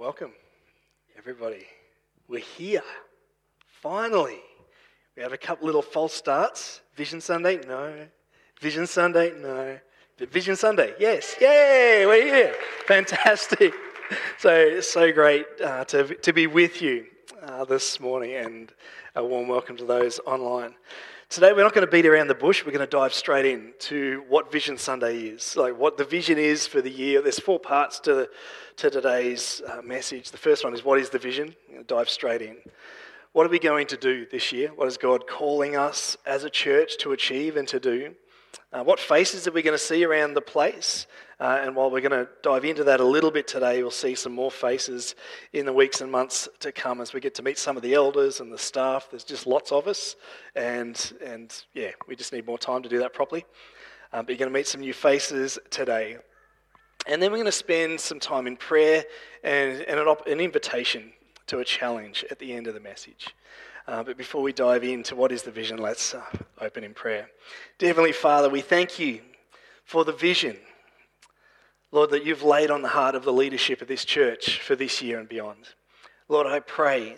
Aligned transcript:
Welcome, 0.00 0.32
everybody. 1.18 1.66
We're 2.26 2.40
here. 2.40 2.80
Finally. 3.82 4.40
We 5.14 5.22
have 5.22 5.34
a 5.34 5.36
couple 5.36 5.66
little 5.66 5.82
false 5.82 6.14
starts. 6.14 6.80
Vision 6.96 7.20
Sunday? 7.20 7.60
No. 7.66 8.06
Vision 8.62 8.86
Sunday? 8.86 9.34
No. 9.38 9.78
Vision 10.18 10.56
Sunday? 10.56 10.94
Yes. 10.98 11.36
Yay! 11.38 12.06
We're 12.06 12.24
here. 12.24 12.54
Fantastic. 12.86 13.74
So, 14.38 14.80
so 14.80 15.12
great 15.12 15.46
uh, 15.62 15.84
to, 15.84 16.16
to 16.16 16.32
be 16.32 16.48
with 16.48 16.82
you 16.82 17.06
uh, 17.42 17.64
this 17.64 18.00
morning, 18.00 18.32
and 18.34 18.72
a 19.14 19.24
warm 19.24 19.46
welcome 19.46 19.76
to 19.76 19.84
those 19.84 20.18
online. 20.26 20.74
Today, 21.30 21.52
we're 21.52 21.62
not 21.62 21.74
going 21.74 21.86
to 21.86 21.90
beat 21.92 22.06
around 22.06 22.26
the 22.26 22.34
bush. 22.34 22.64
We're 22.66 22.72
going 22.72 22.84
to 22.84 22.90
dive 22.90 23.14
straight 23.14 23.46
in 23.46 23.72
to 23.82 24.24
what 24.28 24.50
Vision 24.50 24.76
Sunday 24.76 25.16
is, 25.18 25.56
like 25.56 25.78
what 25.78 25.96
the 25.96 26.04
vision 26.04 26.38
is 26.38 26.66
for 26.66 26.82
the 26.82 26.90
year. 26.90 27.22
There's 27.22 27.38
four 27.38 27.60
parts 27.60 28.00
to, 28.00 28.28
to 28.78 28.90
today's 28.90 29.62
uh, 29.64 29.80
message. 29.80 30.32
The 30.32 30.38
first 30.38 30.64
one 30.64 30.74
is 30.74 30.84
what 30.84 30.98
is 30.98 31.10
the 31.10 31.20
vision? 31.20 31.54
dive 31.86 32.10
straight 32.10 32.42
in. 32.42 32.56
What 33.30 33.46
are 33.46 33.48
we 33.48 33.60
going 33.60 33.86
to 33.86 33.96
do 33.96 34.26
this 34.26 34.50
year? 34.50 34.70
What 34.74 34.88
is 34.88 34.96
God 34.96 35.28
calling 35.28 35.76
us 35.76 36.16
as 36.26 36.42
a 36.42 36.50
church 36.50 36.98
to 36.98 37.12
achieve 37.12 37.56
and 37.56 37.68
to 37.68 37.78
do? 37.78 38.16
Uh, 38.72 38.82
what 38.82 38.98
faces 38.98 39.46
are 39.46 39.52
we 39.52 39.62
going 39.62 39.78
to 39.78 39.78
see 39.78 40.04
around 40.04 40.34
the 40.34 40.40
place? 40.40 41.06
Uh, 41.40 41.58
and 41.62 41.74
while 41.74 41.90
we're 41.90 42.02
going 42.02 42.10
to 42.10 42.28
dive 42.42 42.66
into 42.66 42.84
that 42.84 43.00
a 43.00 43.04
little 43.04 43.30
bit 43.30 43.48
today, 43.48 43.80
we'll 43.80 43.90
see 43.90 44.14
some 44.14 44.32
more 44.32 44.50
faces 44.50 45.14
in 45.54 45.64
the 45.64 45.72
weeks 45.72 46.02
and 46.02 46.12
months 46.12 46.50
to 46.58 46.70
come 46.70 47.00
as 47.00 47.14
we 47.14 47.20
get 47.20 47.34
to 47.34 47.42
meet 47.42 47.56
some 47.56 47.78
of 47.78 47.82
the 47.82 47.94
elders 47.94 48.40
and 48.40 48.52
the 48.52 48.58
staff. 48.58 49.08
There's 49.10 49.24
just 49.24 49.46
lots 49.46 49.72
of 49.72 49.88
us, 49.88 50.16
and, 50.54 51.12
and 51.24 51.64
yeah, 51.72 51.92
we 52.06 52.14
just 52.14 52.34
need 52.34 52.44
more 52.44 52.58
time 52.58 52.82
to 52.82 52.90
do 52.90 52.98
that 52.98 53.14
properly. 53.14 53.46
Um, 54.12 54.26
but 54.26 54.32
you're 54.32 54.38
going 54.38 54.52
to 54.52 54.58
meet 54.58 54.66
some 54.66 54.82
new 54.82 54.92
faces 54.92 55.58
today. 55.70 56.18
And 57.06 57.22
then 57.22 57.30
we're 57.30 57.38
going 57.38 57.46
to 57.46 57.52
spend 57.52 57.98
some 57.98 58.20
time 58.20 58.46
in 58.46 58.58
prayer 58.58 59.04
and, 59.42 59.80
and 59.80 59.98
an, 59.98 60.08
op- 60.08 60.26
an 60.26 60.40
invitation 60.40 61.10
to 61.46 61.60
a 61.60 61.64
challenge 61.64 62.22
at 62.30 62.38
the 62.38 62.52
end 62.52 62.66
of 62.66 62.74
the 62.74 62.80
message. 62.80 63.34
Uh, 63.86 64.02
but 64.02 64.18
before 64.18 64.42
we 64.42 64.52
dive 64.52 64.84
into 64.84 65.16
what 65.16 65.32
is 65.32 65.42
the 65.42 65.50
vision, 65.50 65.78
let's 65.78 66.12
uh, 66.12 66.22
open 66.60 66.84
in 66.84 66.92
prayer. 66.92 67.30
Dear 67.78 67.88
Heavenly 67.88 68.12
Father, 68.12 68.50
we 68.50 68.60
thank 68.60 68.98
you 68.98 69.22
for 69.84 70.04
the 70.04 70.12
vision 70.12 70.58
Lord, 71.92 72.10
that 72.10 72.24
you've 72.24 72.42
laid 72.42 72.70
on 72.70 72.82
the 72.82 72.88
heart 72.88 73.14
of 73.14 73.24
the 73.24 73.32
leadership 73.32 73.82
of 73.82 73.88
this 73.88 74.04
church 74.04 74.60
for 74.60 74.76
this 74.76 75.02
year 75.02 75.18
and 75.18 75.28
beyond. 75.28 75.68
Lord, 76.28 76.46
I 76.46 76.60
pray 76.60 77.16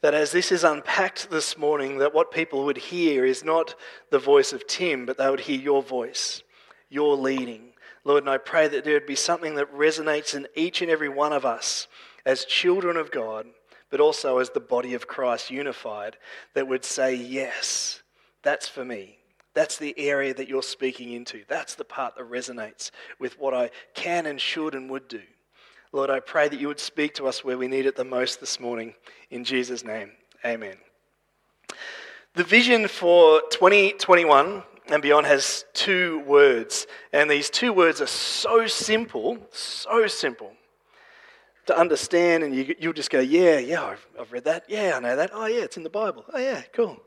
that 0.00 0.14
as 0.14 0.32
this 0.32 0.50
is 0.50 0.64
unpacked 0.64 1.30
this 1.30 1.56
morning, 1.56 1.98
that 1.98 2.14
what 2.14 2.32
people 2.32 2.64
would 2.64 2.76
hear 2.76 3.24
is 3.24 3.44
not 3.44 3.74
the 4.10 4.18
voice 4.18 4.52
of 4.52 4.66
Tim, 4.66 5.06
but 5.06 5.18
they 5.18 5.30
would 5.30 5.40
hear 5.40 5.58
your 5.58 5.82
voice, 5.82 6.42
your 6.88 7.16
leading. 7.16 7.70
Lord, 8.04 8.24
and 8.24 8.30
I 8.30 8.38
pray 8.38 8.68
that 8.68 8.84
there 8.84 8.94
would 8.94 9.06
be 9.06 9.14
something 9.14 9.54
that 9.56 9.72
resonates 9.72 10.34
in 10.34 10.46
each 10.56 10.82
and 10.82 10.90
every 10.90 11.08
one 11.08 11.32
of 11.32 11.44
us 11.44 11.86
as 12.24 12.44
children 12.44 12.96
of 12.96 13.10
God, 13.10 13.46
but 13.90 14.00
also 14.00 14.38
as 14.38 14.50
the 14.50 14.60
body 14.60 14.94
of 14.94 15.08
Christ 15.08 15.50
unified, 15.50 16.16
that 16.54 16.68
would 16.68 16.84
say, 16.84 17.14
Yes, 17.14 18.02
that's 18.42 18.68
for 18.68 18.84
me. 18.84 19.17
That's 19.58 19.76
the 19.76 19.98
area 19.98 20.32
that 20.34 20.48
you're 20.48 20.62
speaking 20.62 21.10
into. 21.10 21.42
That's 21.48 21.74
the 21.74 21.84
part 21.84 22.14
that 22.14 22.30
resonates 22.30 22.92
with 23.18 23.40
what 23.40 23.54
I 23.54 23.70
can 23.92 24.26
and 24.26 24.40
should 24.40 24.76
and 24.76 24.88
would 24.88 25.08
do. 25.08 25.22
Lord, 25.90 26.10
I 26.10 26.20
pray 26.20 26.46
that 26.46 26.60
you 26.60 26.68
would 26.68 26.78
speak 26.78 27.14
to 27.14 27.26
us 27.26 27.42
where 27.42 27.58
we 27.58 27.66
need 27.66 27.84
it 27.84 27.96
the 27.96 28.04
most 28.04 28.38
this 28.38 28.60
morning. 28.60 28.94
In 29.30 29.42
Jesus' 29.42 29.82
name, 29.82 30.12
amen. 30.44 30.76
The 32.34 32.44
vision 32.44 32.86
for 32.86 33.42
2021 33.50 34.62
and 34.90 35.02
beyond 35.02 35.26
has 35.26 35.64
two 35.74 36.20
words, 36.20 36.86
and 37.12 37.28
these 37.28 37.50
two 37.50 37.72
words 37.72 38.00
are 38.00 38.06
so 38.06 38.68
simple, 38.68 39.38
so 39.50 40.06
simple 40.06 40.52
to 41.66 41.76
understand, 41.76 42.44
and 42.44 42.54
you, 42.54 42.76
you'll 42.78 42.92
just 42.92 43.10
go, 43.10 43.18
Yeah, 43.18 43.58
yeah, 43.58 43.82
I've, 43.82 44.06
I've 44.20 44.30
read 44.30 44.44
that. 44.44 44.66
Yeah, 44.68 44.92
I 44.94 45.00
know 45.00 45.16
that. 45.16 45.30
Oh, 45.32 45.46
yeah, 45.46 45.62
it's 45.62 45.76
in 45.76 45.82
the 45.82 45.90
Bible. 45.90 46.24
Oh, 46.32 46.38
yeah, 46.38 46.62
cool. 46.72 47.02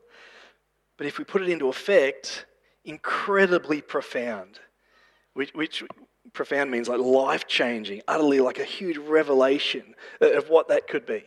But 1.02 1.07
if 1.07 1.17
we 1.17 1.23
put 1.23 1.41
it 1.41 1.49
into 1.49 1.67
effect, 1.67 2.45
incredibly 2.86 3.81
profound, 3.81 4.59
which, 5.33 5.52
which 5.55 5.83
profound 6.31 6.70
means 6.70 6.87
like 6.87 6.99
life 6.99 7.48
changing, 7.48 8.03
utterly 8.08 8.39
like 8.39 8.59
a 8.59 8.64
huge 8.64 8.99
revelation 8.99 9.95
of 10.21 10.49
what 10.49 10.67
that 10.67 10.87
could 10.87 11.08
be. 11.08 11.23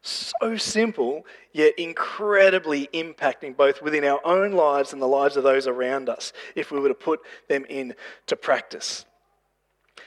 So 0.00 0.56
simple, 0.56 1.26
yet 1.52 1.74
incredibly 1.78 2.86
impacting 2.94 3.54
both 3.54 3.82
within 3.82 4.04
our 4.04 4.20
own 4.24 4.52
lives 4.52 4.94
and 4.94 5.02
the 5.02 5.06
lives 5.06 5.36
of 5.36 5.44
those 5.44 5.66
around 5.66 6.08
us 6.08 6.32
if 6.56 6.70
we 6.70 6.80
were 6.80 6.88
to 6.88 6.94
put 6.94 7.20
them 7.50 7.66
into 7.66 7.94
practice. 8.40 9.04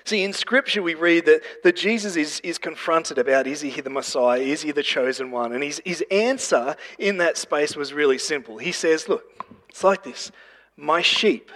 See, 0.06 0.24
in 0.24 0.34
Scripture, 0.34 0.84
we 0.84 0.94
read 0.94 1.26
that, 1.26 1.42
that 1.64 1.76
Jesus 1.76 2.16
is, 2.16 2.40
is 2.42 2.60
confronted 2.60 3.18
about 3.18 3.48
is 3.48 3.62
he 3.62 3.82
the 3.82 3.90
Messiah? 3.90 4.40
Is 4.40 4.62
he 4.62 4.72
the 4.72 4.84
chosen 4.84 5.32
one? 5.32 5.52
And 5.52 5.64
his, 5.64 5.82
his 5.84 6.04
answer 6.12 6.76
in 7.00 7.18
that 7.18 7.38
space 7.38 7.76
was 7.76 7.92
really 7.92 8.20
simple. 8.20 8.60
He 8.60 8.72
says, 8.72 9.10
Look, 9.10 9.24
it's 9.68 9.84
like 9.84 10.04
this 10.04 10.32
My 10.78 11.02
sheep, 11.02 11.52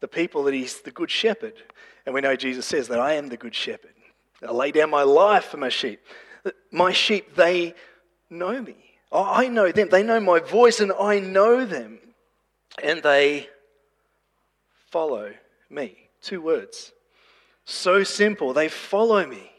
the 0.00 0.08
people 0.08 0.44
that 0.44 0.54
he's 0.54 0.80
the 0.80 0.90
good 0.90 1.10
shepherd. 1.10 1.54
And 2.06 2.14
we 2.14 2.22
know 2.22 2.34
Jesus 2.34 2.64
says 2.64 2.88
that 2.88 3.00
I 3.00 3.14
am 3.14 3.28
the 3.28 3.36
good 3.36 3.54
shepherd. 3.54 3.92
I 4.46 4.52
lay 4.52 4.70
down 4.70 4.88
my 4.88 5.02
life 5.02 5.46
for 5.46 5.58
my 5.58 5.68
sheep. 5.68 6.00
My 6.70 6.92
sheep, 6.92 7.34
they 7.34 7.74
know 8.30 8.62
me. 8.62 8.76
I 9.12 9.48
know 9.48 9.70
them. 9.70 9.88
They 9.90 10.02
know 10.02 10.20
my 10.20 10.38
voice, 10.38 10.80
and 10.80 10.92
I 10.92 11.18
know 11.18 11.66
them. 11.66 11.98
And 12.82 13.02
they 13.02 13.48
follow 14.90 15.32
me. 15.68 16.05
Two 16.22 16.40
words. 16.40 16.92
So 17.64 18.04
simple. 18.04 18.52
They 18.52 18.68
follow 18.68 19.26
me. 19.26 19.50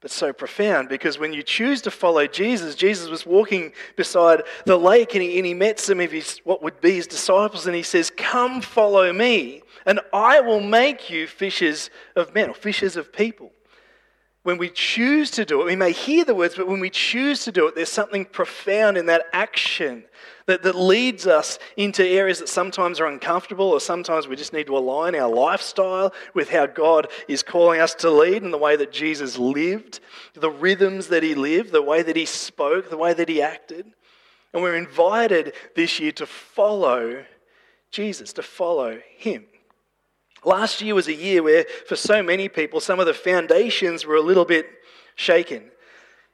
But 0.00 0.10
so 0.10 0.34
profound 0.34 0.90
because 0.90 1.18
when 1.18 1.32
you 1.32 1.42
choose 1.42 1.80
to 1.82 1.90
follow 1.90 2.26
Jesus, 2.26 2.74
Jesus 2.74 3.08
was 3.08 3.24
walking 3.24 3.72
beside 3.96 4.42
the 4.66 4.76
lake 4.76 5.14
and 5.14 5.22
he, 5.22 5.38
and 5.38 5.46
he 5.46 5.54
met 5.54 5.80
some 5.80 5.98
of 5.98 6.12
his, 6.12 6.40
what 6.44 6.62
would 6.62 6.78
be 6.82 6.96
his 6.96 7.06
disciples, 7.06 7.66
and 7.66 7.74
he 7.74 7.82
says, 7.82 8.12
Come 8.14 8.60
follow 8.60 9.14
me, 9.14 9.62
and 9.86 10.00
I 10.12 10.42
will 10.42 10.60
make 10.60 11.08
you 11.08 11.26
fishers 11.26 11.88
of 12.16 12.34
men 12.34 12.50
or 12.50 12.54
fishers 12.54 12.96
of 12.96 13.14
people 13.14 13.50
when 14.44 14.58
we 14.58 14.68
choose 14.68 15.30
to 15.32 15.44
do 15.46 15.62
it, 15.62 15.64
we 15.64 15.74
may 15.74 15.90
hear 15.90 16.22
the 16.22 16.34
words, 16.34 16.54
but 16.54 16.68
when 16.68 16.78
we 16.78 16.90
choose 16.90 17.44
to 17.44 17.50
do 17.50 17.66
it, 17.66 17.74
there's 17.74 17.90
something 17.90 18.26
profound 18.26 18.98
in 18.98 19.06
that 19.06 19.24
action 19.32 20.04
that, 20.44 20.62
that 20.62 20.74
leads 20.74 21.26
us 21.26 21.58
into 21.78 22.06
areas 22.06 22.40
that 22.40 22.50
sometimes 22.50 23.00
are 23.00 23.06
uncomfortable, 23.06 23.70
or 23.70 23.80
sometimes 23.80 24.28
we 24.28 24.36
just 24.36 24.52
need 24.52 24.66
to 24.66 24.76
align 24.76 25.14
our 25.14 25.32
lifestyle 25.32 26.12
with 26.34 26.50
how 26.50 26.66
God 26.66 27.08
is 27.26 27.42
calling 27.42 27.80
us 27.80 27.94
to 27.96 28.10
lead 28.10 28.42
and 28.42 28.52
the 28.52 28.58
way 28.58 28.76
that 28.76 28.92
Jesus 28.92 29.38
lived, 29.38 30.00
the 30.34 30.50
rhythms 30.50 31.08
that 31.08 31.22
he 31.22 31.34
lived, 31.34 31.72
the 31.72 31.80
way 31.80 32.02
that 32.02 32.16
he 32.16 32.26
spoke, 32.26 32.90
the 32.90 32.98
way 32.98 33.14
that 33.14 33.30
he 33.30 33.40
acted. 33.40 33.86
And 34.52 34.62
we're 34.62 34.76
invited 34.76 35.54
this 35.74 35.98
year 35.98 36.12
to 36.12 36.26
follow 36.26 37.24
Jesus, 37.90 38.34
to 38.34 38.42
follow 38.42 39.00
him. 39.16 39.46
Last 40.44 40.80
year 40.80 40.94
was 40.94 41.08
a 41.08 41.14
year 41.14 41.42
where, 41.42 41.64
for 41.86 41.96
so 41.96 42.22
many 42.22 42.48
people, 42.48 42.80
some 42.80 43.00
of 43.00 43.06
the 43.06 43.14
foundations 43.14 44.04
were 44.04 44.16
a 44.16 44.20
little 44.20 44.44
bit 44.44 44.66
shaken. 45.16 45.70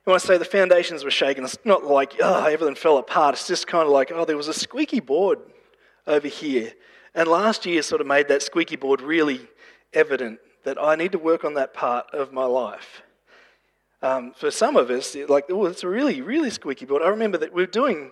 When 0.04 0.14
I 0.14 0.18
say 0.18 0.38
the 0.38 0.44
foundations 0.44 1.04
were 1.04 1.10
shaken, 1.10 1.44
it's 1.44 1.58
not 1.64 1.84
like, 1.84 2.14
oh, 2.20 2.44
everything 2.44 2.74
fell 2.74 2.98
apart. 2.98 3.34
It's 3.34 3.46
just 3.46 3.66
kind 3.66 3.84
of 3.84 3.92
like, 3.92 4.10
oh, 4.12 4.24
there 4.24 4.36
was 4.36 4.48
a 4.48 4.54
squeaky 4.54 5.00
board 5.00 5.38
over 6.06 6.28
here. 6.28 6.72
And 7.14 7.28
last 7.28 7.66
year 7.66 7.82
sort 7.82 8.00
of 8.00 8.06
made 8.06 8.28
that 8.28 8.42
squeaky 8.42 8.76
board 8.76 9.00
really 9.00 9.40
evident 9.92 10.40
that 10.64 10.80
I 10.80 10.94
need 10.94 11.12
to 11.12 11.18
work 11.18 11.44
on 11.44 11.54
that 11.54 11.74
part 11.74 12.06
of 12.12 12.32
my 12.32 12.44
life. 12.44 13.02
Um, 14.02 14.32
for 14.34 14.50
some 14.50 14.76
of 14.76 14.90
us, 14.90 15.14
like, 15.28 15.46
oh, 15.50 15.66
it's 15.66 15.84
a 15.84 15.88
really, 15.88 16.22
really 16.22 16.50
squeaky 16.50 16.86
board. 16.86 17.02
I 17.02 17.08
remember 17.08 17.38
that 17.38 17.52
we 17.52 17.62
are 17.62 17.66
doing, 17.66 18.10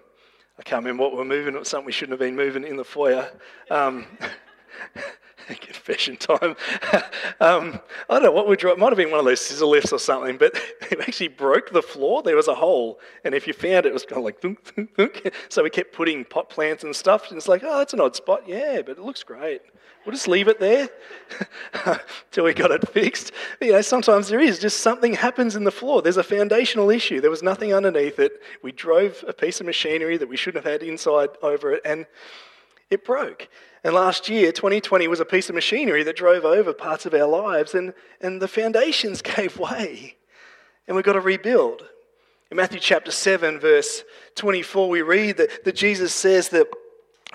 I 0.58 0.62
can't 0.62 0.84
remember 0.84 1.04
what 1.04 1.12
we 1.12 1.18
we're 1.18 1.24
moving, 1.24 1.54
it 1.54 1.58
was 1.58 1.68
something 1.68 1.86
we 1.86 1.92
shouldn't 1.92 2.20
have 2.20 2.26
been 2.26 2.36
moving 2.36 2.64
in 2.64 2.76
the 2.76 2.84
foyer. 2.84 3.30
Um, 3.70 4.06
confession 5.60 6.16
time. 6.16 6.56
um, 7.40 7.80
I 8.08 8.14
don't 8.14 8.22
know 8.22 8.32
what 8.32 8.48
we 8.48 8.56
drove. 8.56 8.76
It 8.76 8.80
might 8.80 8.90
have 8.90 8.96
been 8.96 9.10
one 9.10 9.18
of 9.18 9.24
those 9.24 9.40
scissor 9.40 9.66
lifts 9.66 9.92
or 9.92 9.98
something, 9.98 10.36
but 10.36 10.54
it 10.90 11.00
actually 11.00 11.28
broke 11.28 11.72
the 11.72 11.82
floor. 11.82 12.22
There 12.22 12.36
was 12.36 12.48
a 12.48 12.54
hole, 12.54 13.00
and 13.24 13.34
if 13.34 13.46
you 13.46 13.52
found 13.52 13.86
it, 13.86 13.86
it 13.86 13.92
was 13.92 14.04
kind 14.04 14.18
of 14.18 14.24
like 14.24 14.40
thunk, 14.40 14.62
thunk, 14.64 14.94
thunk. 14.94 15.30
So 15.48 15.62
we 15.62 15.70
kept 15.70 15.92
putting 15.92 16.24
pot 16.24 16.50
plants 16.50 16.84
and 16.84 16.94
stuff, 16.94 17.28
and 17.28 17.38
it's 17.38 17.48
like, 17.48 17.62
oh, 17.64 17.78
that's 17.78 17.94
an 17.94 18.00
odd 18.00 18.16
spot. 18.16 18.42
Yeah, 18.46 18.82
but 18.82 18.98
it 18.98 19.02
looks 19.02 19.22
great. 19.22 19.62
We'll 20.04 20.14
just 20.14 20.28
leave 20.28 20.48
it 20.48 20.58
there 20.60 20.88
till 22.30 22.44
we 22.44 22.54
got 22.54 22.70
it 22.70 22.88
fixed. 22.88 23.32
You 23.60 23.72
know, 23.72 23.80
sometimes 23.82 24.28
there 24.28 24.40
is 24.40 24.58
just 24.58 24.80
something 24.80 25.12
happens 25.12 25.56
in 25.56 25.64
the 25.64 25.70
floor. 25.70 26.00
There's 26.00 26.16
a 26.16 26.22
foundational 26.22 26.88
issue. 26.88 27.20
There 27.20 27.30
was 27.30 27.42
nothing 27.42 27.74
underneath 27.74 28.18
it. 28.18 28.40
We 28.62 28.72
drove 28.72 29.22
a 29.26 29.32
piece 29.32 29.60
of 29.60 29.66
machinery 29.66 30.16
that 30.16 30.28
we 30.28 30.36
shouldn't 30.36 30.64
have 30.64 30.72
had 30.72 30.82
inside 30.82 31.30
over 31.42 31.72
it, 31.72 31.82
and 31.84 32.06
it 32.90 33.04
broke. 33.04 33.48
And 33.84 33.94
last 33.94 34.28
year, 34.28 34.50
2020, 34.52 35.06
was 35.08 35.20
a 35.20 35.24
piece 35.24 35.48
of 35.48 35.54
machinery 35.54 36.02
that 36.02 36.16
drove 36.16 36.44
over 36.44 36.72
parts 36.72 37.06
of 37.06 37.14
our 37.14 37.28
lives, 37.28 37.74
and, 37.74 37.94
and 38.20 38.40
the 38.40 38.48
foundations 38.48 39.22
gave 39.36 39.58
way, 39.58 40.16
and 40.86 40.96
we've 40.96 41.04
got 41.04 41.12
to 41.14 41.20
rebuild. 41.20 41.84
In 42.50 42.56
Matthew 42.56 42.80
chapter 42.80 43.10
7, 43.10 43.60
verse 43.60 44.04
24, 44.34 44.88
we 44.88 45.02
read 45.02 45.36
that, 45.36 45.64
that 45.64 45.76
Jesus 45.76 46.14
says 46.14 46.48
that, 46.48 46.66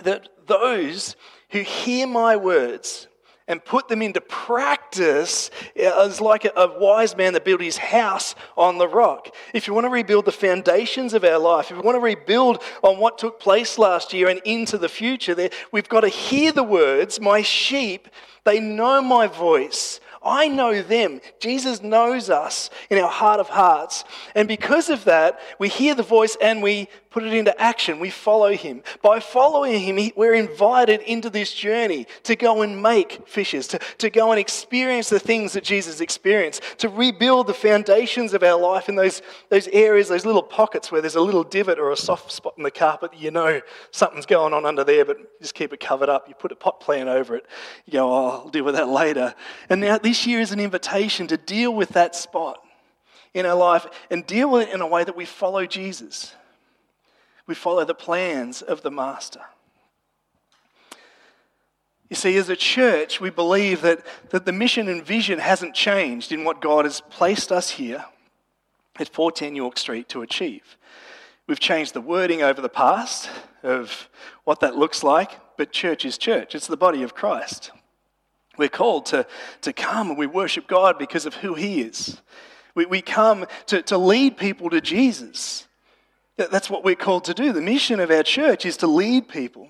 that 0.03 0.29
those 0.47 1.15
who 1.51 1.59
hear 1.59 2.07
my 2.07 2.35
words 2.35 3.07
and 3.47 3.63
put 3.63 3.87
them 3.87 4.01
into 4.01 4.21
practice 4.21 5.51
as 5.75 6.21
like 6.21 6.45
a, 6.45 6.51
a, 6.55 6.79
wise 6.79 7.15
man 7.15 7.33
that 7.33 7.45
built 7.45 7.61
his 7.61 7.77
house 7.77 8.35
on 8.57 8.77
the 8.77 8.87
rock. 8.87 9.33
If 9.53 9.67
you 9.67 9.73
want 9.73 9.85
to 9.85 9.89
rebuild 9.89 10.25
the 10.25 10.31
foundations 10.31 11.13
of 11.13 11.23
our 11.23 11.37
life, 11.37 11.69
if 11.69 11.77
you 11.77 11.83
want 11.83 11.95
to 11.95 11.99
rebuild 11.99 12.61
on 12.81 12.99
what 12.99 13.17
took 13.17 13.39
place 13.39 13.77
last 13.77 14.13
year 14.13 14.29
and 14.29 14.41
into 14.45 14.77
the 14.77 14.89
future, 14.89 15.49
we've 15.71 15.89
got 15.89 16.01
to 16.01 16.09
hear 16.09 16.51
the 16.51 16.63
words, 16.63 17.19
My 17.19 17.41
sheep, 17.41 18.07
they 18.43 18.59
know 18.59 19.01
my 19.01 19.27
voice. 19.27 19.99
I 20.23 20.47
know 20.47 20.81
them. 20.81 21.19
Jesus 21.39 21.81
knows 21.81 22.29
us 22.29 22.69
in 22.89 22.97
our 22.97 23.09
heart 23.09 23.41
of 23.41 23.49
hearts. 23.49 24.05
And 24.35 24.47
because 24.47 24.89
of 24.89 25.03
that, 25.03 25.39
we 25.59 25.67
hear 25.67 25.95
the 25.95 26.03
voice 26.03 26.37
and 26.41 26.63
we 26.63 26.87
put 27.13 27.23
it 27.23 27.33
into 27.33 27.57
action. 27.61 27.99
We 27.99 28.09
follow 28.09 28.51
him. 28.53 28.81
By 29.03 29.19
following 29.19 29.79
him, 29.79 30.11
we're 30.15 30.33
invited 30.33 31.01
into 31.01 31.29
this 31.29 31.53
journey 31.53 32.07
to 32.23 32.35
go 32.35 32.63
and 32.63 32.81
make 32.81 33.27
fishes, 33.27 33.67
to, 33.67 33.79
to 33.99 34.09
go 34.09 34.31
and 34.31 34.39
experience 34.39 35.09
the 35.09 35.19
things 35.19 35.53
that 35.53 35.63
Jesus 35.63 36.01
experienced, 36.01 36.63
to 36.79 36.89
rebuild 36.89 37.45
the 37.45 37.53
foundations 37.53 38.33
of 38.33 38.41
our 38.41 38.59
life 38.59 38.89
in 38.89 38.95
those, 38.95 39.21
those 39.49 39.67
areas, 39.67 40.09
those 40.09 40.25
little 40.25 40.41
pockets 40.41 40.91
where 40.91 41.01
there's 41.01 41.15
a 41.15 41.21
little 41.21 41.43
divot 41.43 41.77
or 41.77 41.91
a 41.91 41.95
soft 41.97 42.31
spot 42.31 42.55
in 42.57 42.63
the 42.63 42.71
carpet. 42.71 43.11
You 43.15 43.29
know 43.29 43.61
something's 43.91 44.25
going 44.25 44.53
on 44.53 44.65
under 44.65 44.83
there, 44.83 45.05
but 45.05 45.39
just 45.39 45.53
keep 45.53 45.71
it 45.71 45.79
covered 45.79 46.09
up. 46.09 46.27
You 46.27 46.33
put 46.33 46.51
a 46.51 46.55
pot 46.55 46.79
plant 46.79 47.09
over 47.09 47.35
it. 47.35 47.45
You 47.85 47.93
go, 47.93 48.11
oh, 48.11 48.29
I'll 48.29 48.49
deal 48.49 48.65
with 48.65 48.73
that 48.73 48.89
later. 48.89 49.35
And 49.69 49.81
now 49.81 49.99
this 49.99 50.25
year 50.25 50.39
is 50.39 50.51
an 50.51 50.59
invitation 50.59 51.27
to 51.27 51.37
deal 51.37 51.75
with 51.75 51.89
that 51.89 52.15
spot 52.15 52.59
in 53.35 53.45
our 53.45 53.55
life 53.55 53.85
and 54.09 54.25
deal 54.25 54.49
with 54.49 54.67
it 54.67 54.73
in 54.73 54.81
a 54.81 54.87
way 54.87 55.03
that 55.03 55.15
we 55.15 55.25
follow 55.25 55.67
Jesus. 55.67 56.33
We 57.47 57.55
follow 57.55 57.85
the 57.85 57.93
plans 57.93 58.61
of 58.61 58.81
the 58.81 58.91
Master. 58.91 59.41
You 62.09 62.15
see, 62.15 62.37
as 62.37 62.49
a 62.49 62.55
church, 62.55 63.19
we 63.19 63.29
believe 63.29 63.81
that, 63.81 64.05
that 64.29 64.45
the 64.45 64.51
mission 64.51 64.87
and 64.87 65.03
vision 65.03 65.39
hasn't 65.39 65.73
changed 65.73 66.31
in 66.31 66.43
what 66.43 66.61
God 66.61 66.85
has 66.85 67.01
placed 67.01 67.51
us 67.51 67.71
here 67.71 68.05
at 68.99 69.09
410 69.09 69.55
York 69.55 69.77
Street 69.77 70.09
to 70.09 70.21
achieve. 70.21 70.77
We've 71.47 71.59
changed 71.59 71.93
the 71.93 72.01
wording 72.01 72.41
over 72.41 72.61
the 72.61 72.69
past 72.69 73.29
of 73.63 74.09
what 74.43 74.59
that 74.59 74.75
looks 74.75 75.03
like, 75.03 75.31
but 75.57 75.71
church 75.71 76.05
is 76.05 76.17
church. 76.17 76.55
It's 76.55 76.67
the 76.67 76.77
body 76.77 77.03
of 77.03 77.15
Christ. 77.15 77.71
We're 78.57 78.69
called 78.69 79.07
to, 79.07 79.25
to 79.61 79.73
come 79.73 80.09
and 80.09 80.17
we 80.17 80.27
worship 80.27 80.67
God 80.67 80.99
because 80.99 81.25
of 81.25 81.35
who 81.35 81.55
He 81.55 81.81
is. 81.81 82.21
We, 82.75 82.85
we 82.85 83.01
come 83.01 83.45
to, 83.67 83.81
to 83.83 83.97
lead 83.97 84.37
people 84.37 84.69
to 84.69 84.81
Jesus. 84.81 85.67
That's 86.37 86.69
what 86.69 86.83
we're 86.83 86.95
called 86.95 87.25
to 87.25 87.33
do. 87.33 87.53
The 87.53 87.61
mission 87.61 87.99
of 87.99 88.09
our 88.09 88.23
church 88.23 88.65
is 88.65 88.77
to 88.77 88.87
lead 88.87 89.27
people 89.27 89.67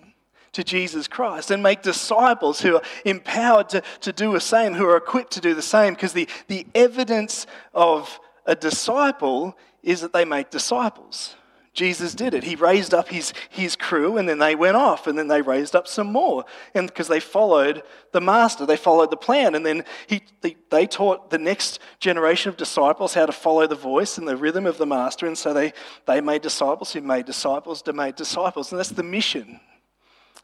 to 0.54 0.64
Jesus 0.64 1.08
Christ 1.08 1.52
and 1.52 1.62
make 1.62 1.82
disciples 1.82 2.62
who 2.62 2.76
are 2.76 2.84
empowered 3.06 3.70
to, 3.70 3.84
to 4.02 4.14
do 4.14 4.32
the 4.32 4.40
same, 4.40 4.74
who 4.74 4.86
are 4.86 4.98
equipped 4.98 5.34
to 5.34 5.42
do 5.42 5.54
the 5.54 5.62
same, 5.62 5.94
because 5.94 6.14
the, 6.14 6.30
the 6.48 6.66
evidence 6.74 7.48
of 7.74 8.20
a 8.46 8.56
disciple 8.56 9.58
is 9.82 10.02
that 10.02 10.14
they 10.14 10.26
make 10.26 10.50
disciples. 10.50 11.36
Jesus 11.74 12.14
did 12.14 12.36
it. 12.36 12.44
He 12.44 12.56
raised 12.56 12.94
up 12.94 13.10
his, 13.10 13.34
his 13.50 13.76
crew 13.76 14.18
and 14.18 14.30
then 14.30 14.38
they 14.38 14.54
went 14.54 14.78
off 14.78 15.08
and 15.08 15.18
then 15.18 15.28
they 15.28 15.42
raised 15.42 15.76
up 15.76 15.88
some 15.88 16.12
more. 16.12 16.46
And 16.76 16.88
because 16.88 17.08
they 17.08 17.20
followed 17.20 17.82
the 18.12 18.22
master, 18.22 18.68
they 18.68 18.78
followed 18.78 19.10
the 19.10 19.18
plan. 19.18 19.56
And 19.56 19.66
then 19.66 19.84
he, 20.06 20.22
they, 20.42 20.56
they 20.70 20.86
taught 20.86 21.32
the 21.32 21.40
next 21.40 21.80
generation 22.00 22.50
of 22.50 22.58
disciples 22.58 23.16
how 23.16 23.26
to 23.26 23.32
follow 23.32 23.66
the 23.66 23.74
voice 23.74 24.20
and 24.20 24.28
the 24.28 24.38
rhythm 24.38 24.68
of 24.68 24.78
the 24.78 24.86
master. 24.86 25.26
And 25.26 25.36
so 25.36 25.52
they, 25.52 25.74
they 26.06 26.22
made 26.22 26.44
disciples 26.44 26.94
who 26.94 27.02
made 27.02 27.26
disciples 27.26 27.82
to 27.84 27.94
made 27.94 28.16
disciples. 28.16 28.72
And 28.72 28.78
that's 28.78 28.90
the 28.90 29.02
mission 29.02 29.60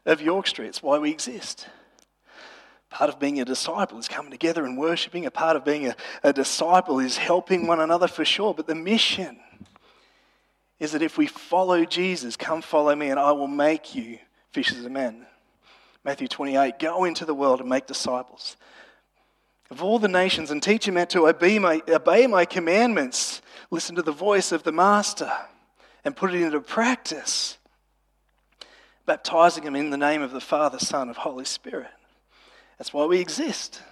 of 0.06 0.20
York 0.20 0.48
Street. 0.48 0.68
It's 0.68 0.82
why 0.82 0.98
we 0.98 1.12
exist. 1.12 1.68
Part 2.90 3.08
of 3.08 3.20
being 3.20 3.40
a 3.40 3.44
disciple 3.44 3.98
is 3.98 4.08
coming 4.08 4.32
together 4.32 4.64
and 4.64 4.76
worshiping. 4.76 5.26
A 5.26 5.30
part 5.30 5.54
of 5.54 5.64
being 5.64 5.86
a, 5.86 5.96
a 6.24 6.32
disciple 6.32 6.98
is 6.98 7.16
helping 7.16 7.68
one 7.68 7.78
another 7.78 8.08
for 8.08 8.24
sure. 8.24 8.52
But 8.52 8.66
the 8.66 8.74
mission 8.74 9.38
is 10.80 10.92
that 10.92 11.02
if 11.02 11.16
we 11.16 11.26
follow 11.26 11.84
Jesus, 11.84 12.36
come 12.36 12.62
follow 12.62 12.96
me, 12.96 13.10
and 13.10 13.20
I 13.20 13.32
will 13.32 13.46
make 13.46 13.94
you 13.94 14.18
fishers 14.50 14.84
of 14.84 14.90
men. 14.90 15.26
Matthew 16.02 16.26
28 16.26 16.78
Go 16.78 17.04
into 17.04 17.24
the 17.24 17.34
world 17.34 17.60
and 17.60 17.68
make 17.68 17.86
disciples 17.86 18.56
of 19.70 19.82
all 19.82 19.98
the 19.98 20.08
nations 20.08 20.50
and 20.50 20.62
teach 20.62 20.86
them 20.86 20.96
how 20.96 21.04
to 21.06 21.28
obey 21.28 21.58
my, 21.58 21.80
obey 21.88 22.26
my 22.26 22.44
commandments, 22.44 23.40
listen 23.70 23.94
to 23.94 24.02
the 24.02 24.12
voice 24.12 24.50
of 24.52 24.64
the 24.64 24.72
Master, 24.72 25.30
and 26.04 26.16
put 26.16 26.34
it 26.34 26.42
into 26.42 26.60
practice, 26.60 27.56
baptizing 29.06 29.64
them 29.64 29.76
in 29.76 29.90
the 29.90 29.96
name 29.96 30.22
of 30.22 30.32
the 30.32 30.40
Father, 30.40 30.78
Son, 30.78 31.08
of 31.08 31.18
Holy 31.18 31.44
Spirit. 31.44 31.90
That's 32.78 32.92
why 32.92 33.04
we 33.04 33.20
exist. 33.20 33.82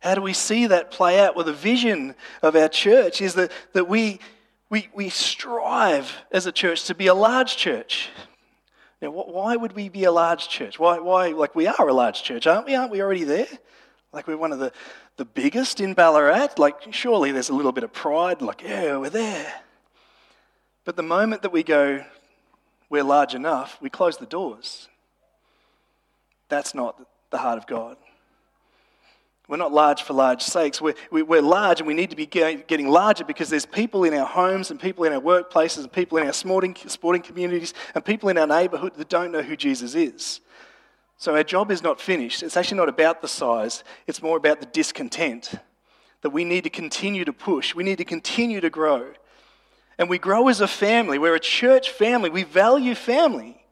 How 0.00 0.14
do 0.14 0.20
we 0.20 0.32
see 0.32 0.66
that 0.66 0.90
play 0.90 1.20
out? 1.20 1.34
Well, 1.36 1.46
the 1.46 1.52
vision 1.52 2.14
of 2.42 2.56
our 2.56 2.68
church 2.68 3.22
is 3.22 3.34
that, 3.34 3.52
that 3.72 3.88
we 3.88 4.18
we, 4.72 4.88
we 4.94 5.10
strive 5.10 6.16
as 6.30 6.46
a 6.46 6.50
church 6.50 6.84
to 6.84 6.94
be 6.94 7.06
a 7.06 7.14
large 7.14 7.58
church. 7.58 8.08
Now, 9.02 9.10
why 9.10 9.54
would 9.54 9.74
we 9.74 9.90
be 9.90 10.04
a 10.04 10.10
large 10.10 10.48
church? 10.48 10.78
Why, 10.78 10.98
why, 10.98 11.28
like, 11.28 11.54
we 11.54 11.66
are 11.66 11.88
a 11.88 11.92
large 11.92 12.22
church, 12.22 12.46
aren't 12.46 12.64
we? 12.64 12.74
Aren't 12.74 12.90
we 12.90 13.02
already 13.02 13.24
there? 13.24 13.48
Like, 14.14 14.26
we're 14.26 14.38
one 14.38 14.50
of 14.50 14.60
the, 14.60 14.72
the 15.18 15.26
biggest 15.26 15.78
in 15.78 15.92
Ballarat. 15.92 16.54
Like, 16.56 16.90
surely 16.90 17.32
there's 17.32 17.50
a 17.50 17.54
little 17.54 17.72
bit 17.72 17.84
of 17.84 17.92
pride, 17.92 18.40
like, 18.40 18.62
yeah, 18.62 18.96
we're 18.96 19.10
there. 19.10 19.52
But 20.86 20.96
the 20.96 21.02
moment 21.02 21.42
that 21.42 21.52
we 21.52 21.62
go, 21.62 22.02
we're 22.88 23.04
large 23.04 23.34
enough, 23.34 23.76
we 23.82 23.90
close 23.90 24.16
the 24.16 24.24
doors. 24.24 24.88
That's 26.48 26.74
not 26.74 26.98
the 27.28 27.38
heart 27.38 27.58
of 27.58 27.66
God. 27.66 27.98
We're 29.52 29.58
not 29.58 29.70
large 29.70 30.02
for 30.02 30.14
large 30.14 30.40
sakes. 30.40 30.80
We're, 30.80 30.94
we're 31.10 31.42
large 31.42 31.80
and 31.80 31.86
we 31.86 31.92
need 31.92 32.08
to 32.08 32.16
be 32.16 32.24
getting 32.24 32.88
larger 32.88 33.22
because 33.22 33.50
there's 33.50 33.66
people 33.66 34.02
in 34.02 34.14
our 34.14 34.24
homes 34.24 34.70
and 34.70 34.80
people 34.80 35.04
in 35.04 35.12
our 35.12 35.20
workplaces 35.20 35.80
and 35.80 35.92
people 35.92 36.16
in 36.16 36.26
our 36.26 36.32
sporting, 36.32 36.74
sporting 36.86 37.20
communities 37.20 37.74
and 37.94 38.02
people 38.02 38.30
in 38.30 38.38
our 38.38 38.46
neighborhood 38.46 38.94
that 38.96 39.10
don't 39.10 39.30
know 39.30 39.42
who 39.42 39.54
Jesus 39.54 39.94
is. 39.94 40.40
So 41.18 41.36
our 41.36 41.44
job 41.44 41.70
is 41.70 41.82
not 41.82 42.00
finished. 42.00 42.42
It's 42.42 42.56
actually 42.56 42.78
not 42.78 42.88
about 42.88 43.20
the 43.20 43.28
size, 43.28 43.84
it's 44.06 44.22
more 44.22 44.38
about 44.38 44.60
the 44.60 44.66
discontent 44.66 45.52
that 46.22 46.30
we 46.30 46.46
need 46.46 46.64
to 46.64 46.70
continue 46.70 47.26
to 47.26 47.32
push. 47.34 47.74
We 47.74 47.84
need 47.84 47.98
to 47.98 48.06
continue 48.06 48.62
to 48.62 48.70
grow. 48.70 49.12
And 49.98 50.08
we 50.08 50.16
grow 50.16 50.48
as 50.48 50.62
a 50.62 50.66
family. 50.66 51.18
We're 51.18 51.34
a 51.34 51.38
church 51.38 51.90
family. 51.90 52.30
We 52.30 52.44
value 52.44 52.94
family. 52.94 53.62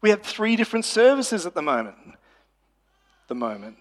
We 0.00 0.10
have 0.10 0.22
three 0.22 0.56
different 0.56 0.86
services 0.86 1.46
at 1.46 1.54
the 1.54 1.62
moment. 1.62 1.94
The 3.28 3.36
moment. 3.36 3.76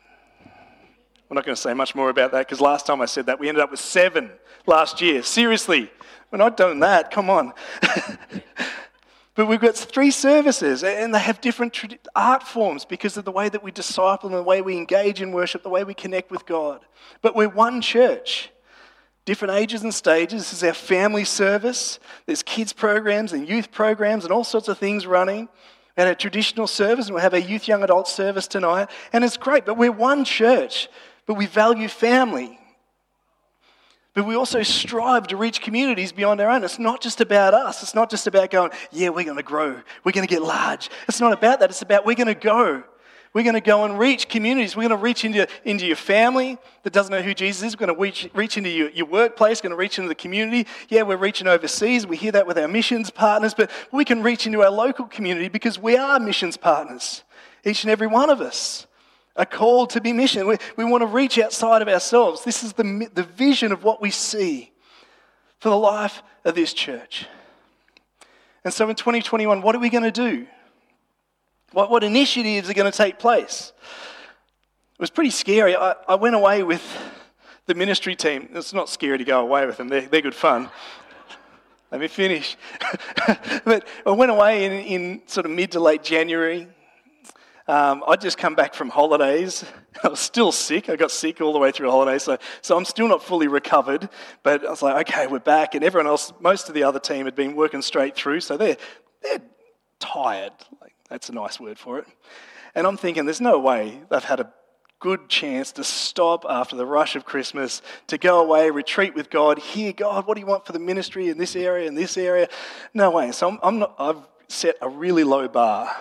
We're 1.29 1.35
not 1.35 1.45
going 1.45 1.55
to 1.55 1.61
say 1.61 1.73
much 1.73 1.93
more 1.93 2.09
about 2.09 2.31
that 2.31 2.47
because 2.47 2.61
last 2.61 2.85
time 2.85 3.01
I 3.01 3.05
said 3.05 3.25
that, 3.25 3.39
we 3.39 3.49
ended 3.49 3.61
up 3.61 3.71
with 3.71 3.81
seven 3.81 4.31
last 4.65 5.01
year. 5.01 5.21
Seriously, 5.23 5.91
we're 6.31 6.37
not 6.37 6.55
doing 6.55 6.79
that. 6.79 7.11
Come 7.11 7.29
on. 7.29 7.53
but 9.35 9.45
we've 9.45 9.59
got 9.59 9.75
three 9.75 10.11
services 10.11 10.83
and 10.83 11.13
they 11.13 11.19
have 11.19 11.41
different 11.41 11.99
art 12.15 12.43
forms 12.43 12.85
because 12.85 13.17
of 13.17 13.25
the 13.25 13.31
way 13.31 13.49
that 13.49 13.61
we 13.61 13.71
disciple 13.71 14.29
and 14.29 14.37
the 14.37 14.43
way 14.43 14.61
we 14.61 14.77
engage 14.77 15.21
in 15.21 15.33
worship, 15.33 15.63
the 15.63 15.69
way 15.69 15.83
we 15.83 15.93
connect 15.93 16.31
with 16.31 16.45
God. 16.45 16.85
But 17.21 17.35
we're 17.35 17.49
one 17.49 17.81
church. 17.81 18.49
Different 19.25 19.55
ages 19.55 19.83
and 19.83 19.93
stages. 19.93 20.43
This 20.43 20.53
is 20.53 20.63
our 20.63 20.73
family 20.73 21.25
service. 21.25 21.99
There's 22.25 22.41
kids 22.41 22.71
programs 22.71 23.33
and 23.33 23.47
youth 23.47 23.71
programs 23.71 24.23
and 24.23 24.31
all 24.31 24.45
sorts 24.45 24.69
of 24.69 24.77
things 24.77 25.05
running 25.05 25.49
at 25.97 26.07
a 26.07 26.15
traditional 26.15 26.67
service, 26.67 27.07
and 27.07 27.15
we'll 27.15 27.23
have 27.23 27.33
a 27.33 27.41
youth 27.41 27.67
young 27.67 27.83
adult 27.83 28.07
service 28.07 28.47
tonight. 28.47 28.89
And 29.11 29.25
it's 29.25 29.35
great, 29.35 29.65
but 29.65 29.77
we're 29.77 29.91
one 29.91 30.23
church 30.23 30.87
but 31.27 31.35
we 31.35 31.45
value 31.45 31.87
family. 31.87 32.57
But 34.15 34.25
we 34.25 34.33
also 34.33 34.63
strive 34.63 35.27
to 35.27 35.37
reach 35.37 35.61
communities 35.61 36.11
beyond 36.11 36.41
our 36.41 36.49
own. 36.49 36.63
It's 36.63 36.79
not 36.79 37.01
just 37.01 37.21
about 37.21 37.53
us. 37.53 37.83
It's 37.83 37.93
not 37.93 38.09
just 38.09 38.25
about 38.25 38.49
going, 38.49 38.71
yeah, 38.91 39.09
we're 39.09 39.25
going 39.25 39.37
to 39.37 39.43
grow. 39.43 39.79
We're 40.03 40.13
going 40.13 40.27
to 40.27 40.33
get 40.33 40.41
large. 40.41 40.89
It's 41.07 41.19
not 41.19 41.33
about 41.33 41.59
that. 41.59 41.69
It's 41.69 41.83
about 41.83 42.03
we're 42.03 42.15
going 42.15 42.25
to 42.25 42.33
go. 42.33 42.83
We're 43.33 43.43
going 43.43 43.53
to 43.53 43.61
go 43.61 43.83
and 43.83 43.99
reach 43.99 44.29
communities. 44.29 44.75
We're 44.75 44.87
going 44.87 44.97
to 44.97 45.03
reach 45.03 45.23
into, 45.23 45.47
into 45.65 45.85
your 45.85 45.97
family 45.97 46.57
that 46.81 46.93
doesn't 46.93 47.11
know 47.11 47.21
who 47.21 47.35
Jesus 47.35 47.61
is. 47.61 47.75
We're 47.75 47.85
going 47.85 47.95
to 47.95 48.01
reach, 48.01 48.27
reach 48.33 48.57
into 48.57 48.71
your, 48.71 48.89
your 48.89 49.05
workplace. 49.05 49.59
We're 49.59 49.69
going 49.69 49.77
to 49.77 49.79
reach 49.79 49.99
into 49.99 50.07
the 50.07 50.15
community. 50.15 50.65
Yeah, 50.89 51.03
we're 51.03 51.17
reaching 51.17 51.45
overseas. 51.45 52.07
We 52.07 52.17
hear 52.17 52.31
that 52.31 52.47
with 52.47 52.57
our 52.57 52.67
missions 52.67 53.11
partners, 53.11 53.53
but 53.53 53.69
we 53.91 54.03
can 54.03 54.23
reach 54.23 54.47
into 54.47 54.63
our 54.63 54.71
local 54.71 55.05
community 55.05 55.49
because 55.49 55.77
we 55.77 55.95
are 55.95 56.19
missions 56.19 56.57
partners, 56.57 57.23
each 57.63 57.83
and 57.83 57.91
every 57.91 58.07
one 58.07 58.31
of 58.31 58.41
us 58.41 58.86
a 59.37 59.45
call 59.45 59.87
to 59.87 60.01
be 60.01 60.11
mission. 60.11 60.47
We, 60.47 60.57
we 60.75 60.83
want 60.83 61.01
to 61.03 61.07
reach 61.07 61.37
outside 61.37 61.81
of 61.81 61.87
ourselves. 61.87 62.43
This 62.43 62.63
is 62.63 62.73
the, 62.73 63.09
the 63.13 63.23
vision 63.23 63.71
of 63.71 63.83
what 63.83 64.01
we 64.01 64.11
see 64.11 64.71
for 65.59 65.69
the 65.69 65.77
life 65.77 66.23
of 66.43 66.55
this 66.55 66.73
church. 66.73 67.27
And 68.63 68.73
so 68.73 68.89
in 68.89 68.95
2021, 68.95 69.61
what 69.61 69.75
are 69.75 69.79
we 69.79 69.89
going 69.89 70.03
to 70.03 70.11
do? 70.11 70.47
What, 71.71 71.89
what 71.89 72.03
initiatives 72.03 72.69
are 72.69 72.73
going 72.73 72.91
to 72.91 72.97
take 72.97 73.19
place? 73.19 73.71
It 74.93 74.99
was 74.99 75.09
pretty 75.09 75.29
scary. 75.29 75.75
I, 75.75 75.95
I 76.07 76.15
went 76.15 76.35
away 76.35 76.63
with 76.63 76.83
the 77.67 77.75
ministry 77.75 78.15
team. 78.15 78.49
It's 78.53 78.73
not 78.73 78.89
scary 78.89 79.19
to 79.19 79.23
go 79.23 79.39
away 79.41 79.65
with 79.65 79.77
them, 79.77 79.87
they're, 79.87 80.01
they're 80.01 80.21
good 80.21 80.35
fun. 80.35 80.69
Let 81.91 82.01
me 82.01 82.09
finish. 82.09 82.57
but 83.63 83.87
I 84.05 84.11
went 84.11 84.29
away 84.29 84.65
in, 84.65 84.71
in 84.73 85.21
sort 85.27 85.45
of 85.45 85.53
mid 85.53 85.71
to 85.71 85.79
late 85.79 86.03
January 86.03 86.67
Um, 87.67 88.03
I'd 88.07 88.21
just 88.21 88.37
come 88.37 88.55
back 88.55 88.73
from 88.73 88.89
holidays. 88.89 89.65
I 90.03 90.07
was 90.07 90.19
still 90.19 90.51
sick. 90.51 90.89
I 90.89 90.95
got 90.95 91.11
sick 91.11 91.41
all 91.41 91.51
the 91.51 91.59
way 91.59 91.71
through 91.71 91.91
holidays, 91.91 92.23
so, 92.23 92.37
so 92.61 92.77
I'm 92.77 92.85
still 92.85 93.07
not 93.07 93.21
fully 93.21 93.47
recovered. 93.47 94.09
But 94.43 94.65
I 94.65 94.69
was 94.69 94.81
like, 94.81 95.09
okay, 95.09 95.27
we're 95.27 95.39
back. 95.39 95.75
And 95.75 95.83
everyone 95.83 96.07
else, 96.07 96.31
most 96.39 96.69
of 96.69 96.75
the 96.75 96.83
other 96.83 96.99
team 96.99 97.25
had 97.25 97.35
been 97.35 97.55
working 97.55 97.81
straight 97.81 98.15
through, 98.15 98.39
so 98.41 98.55
they're, 98.55 98.77
they're 99.21 99.41
tired. 99.99 100.53
Like, 100.81 100.93
that's 101.09 101.29
a 101.29 101.33
nice 101.33 101.59
word 101.59 101.77
for 101.77 101.99
it. 101.99 102.05
And 102.73 102.87
I'm 102.87 102.97
thinking, 102.97 103.25
there's 103.25 103.41
no 103.41 103.59
way 103.59 104.01
they've 104.09 104.23
had 104.23 104.39
a 104.39 104.53
good 104.99 105.29
chance 105.29 105.71
to 105.73 105.83
stop 105.83 106.45
after 106.49 106.75
the 106.75 106.85
rush 106.85 107.15
of 107.15 107.25
Christmas, 107.25 107.81
to 108.07 108.17
go 108.17 108.39
away, 108.39 108.69
retreat 108.71 109.13
with 109.13 109.29
God, 109.29 109.59
hear 109.59 109.93
God, 109.93 110.25
what 110.25 110.35
do 110.35 110.41
you 110.41 110.47
want 110.47 110.65
for 110.65 110.73
the 110.73 110.79
ministry 110.79 111.29
in 111.29 111.37
this 111.37 111.55
area, 111.55 111.87
in 111.87 111.95
this 111.95 112.17
area? 112.17 112.47
No 112.93 113.11
way. 113.11 113.31
So 113.31 113.49
I'm, 113.49 113.59
I'm 113.61 113.79
not, 113.79 113.95
I've 113.99 114.27
set 114.47 114.75
a 114.81 114.89
really 114.89 115.23
low 115.23 115.47
bar. 115.47 115.95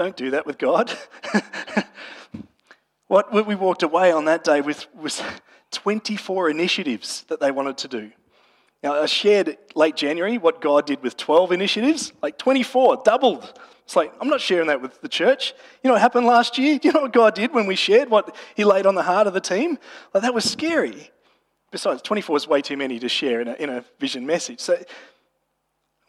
Don't 0.00 0.16
do 0.16 0.30
that 0.30 0.46
with 0.46 0.56
God. 0.56 0.90
what 3.06 3.46
we 3.46 3.54
walked 3.54 3.82
away 3.82 4.10
on 4.12 4.24
that 4.24 4.44
day 4.44 4.62
with 4.62 4.86
was 4.94 5.22
24 5.72 6.48
initiatives 6.48 7.26
that 7.28 7.38
they 7.38 7.50
wanted 7.50 7.76
to 7.76 7.88
do. 7.88 8.10
Now, 8.82 8.94
I 8.94 9.04
shared 9.04 9.58
late 9.74 9.96
January 9.96 10.38
what 10.38 10.62
God 10.62 10.86
did 10.86 11.02
with 11.02 11.18
12 11.18 11.52
initiatives, 11.52 12.14
like 12.22 12.38
24, 12.38 13.02
doubled. 13.04 13.60
It's 13.84 13.94
like, 13.94 14.10
I'm 14.22 14.28
not 14.28 14.40
sharing 14.40 14.68
that 14.68 14.80
with 14.80 15.02
the 15.02 15.08
church. 15.08 15.52
You 15.84 15.88
know 15.88 15.92
what 15.92 16.00
happened 16.00 16.24
last 16.26 16.56
year? 16.56 16.78
Do 16.78 16.88
you 16.88 16.94
know 16.94 17.02
what 17.02 17.12
God 17.12 17.34
did 17.34 17.52
when 17.52 17.66
we 17.66 17.76
shared 17.76 18.08
what 18.08 18.34
He 18.54 18.64
laid 18.64 18.86
on 18.86 18.94
the 18.94 19.02
heart 19.02 19.26
of 19.26 19.34
the 19.34 19.40
team? 19.42 19.76
Like, 20.14 20.22
that 20.22 20.32
was 20.32 20.50
scary. 20.50 21.10
Besides, 21.72 22.00
24 22.00 22.38
is 22.38 22.48
way 22.48 22.62
too 22.62 22.78
many 22.78 22.98
to 23.00 23.08
share 23.10 23.42
in 23.42 23.48
a, 23.48 23.52
in 23.52 23.68
a 23.68 23.84
vision 23.98 24.24
message. 24.24 24.60
So, 24.60 24.82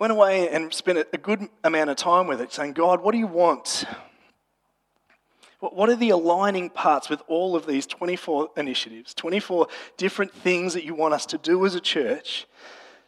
went 0.01 0.11
away 0.11 0.49
and 0.49 0.73
spent 0.73 0.97
a 1.13 1.17
good 1.19 1.47
amount 1.63 1.87
of 1.87 1.95
time 1.95 2.25
with 2.25 2.41
it, 2.41 2.51
saying, 2.51 2.73
God, 2.73 3.03
what 3.03 3.11
do 3.11 3.19
you 3.19 3.27
want? 3.27 3.85
What 5.59 5.91
are 5.91 5.95
the 5.95 6.09
aligning 6.09 6.71
parts 6.71 7.07
with 7.07 7.21
all 7.27 7.55
of 7.55 7.67
these 7.67 7.85
24 7.85 8.49
initiatives, 8.57 9.13
24 9.13 9.67
different 9.97 10.33
things 10.33 10.73
that 10.73 10.83
you 10.85 10.95
want 10.95 11.13
us 11.13 11.27
to 11.27 11.37
do 11.37 11.63
as 11.67 11.75
a 11.75 11.79
church? 11.79 12.47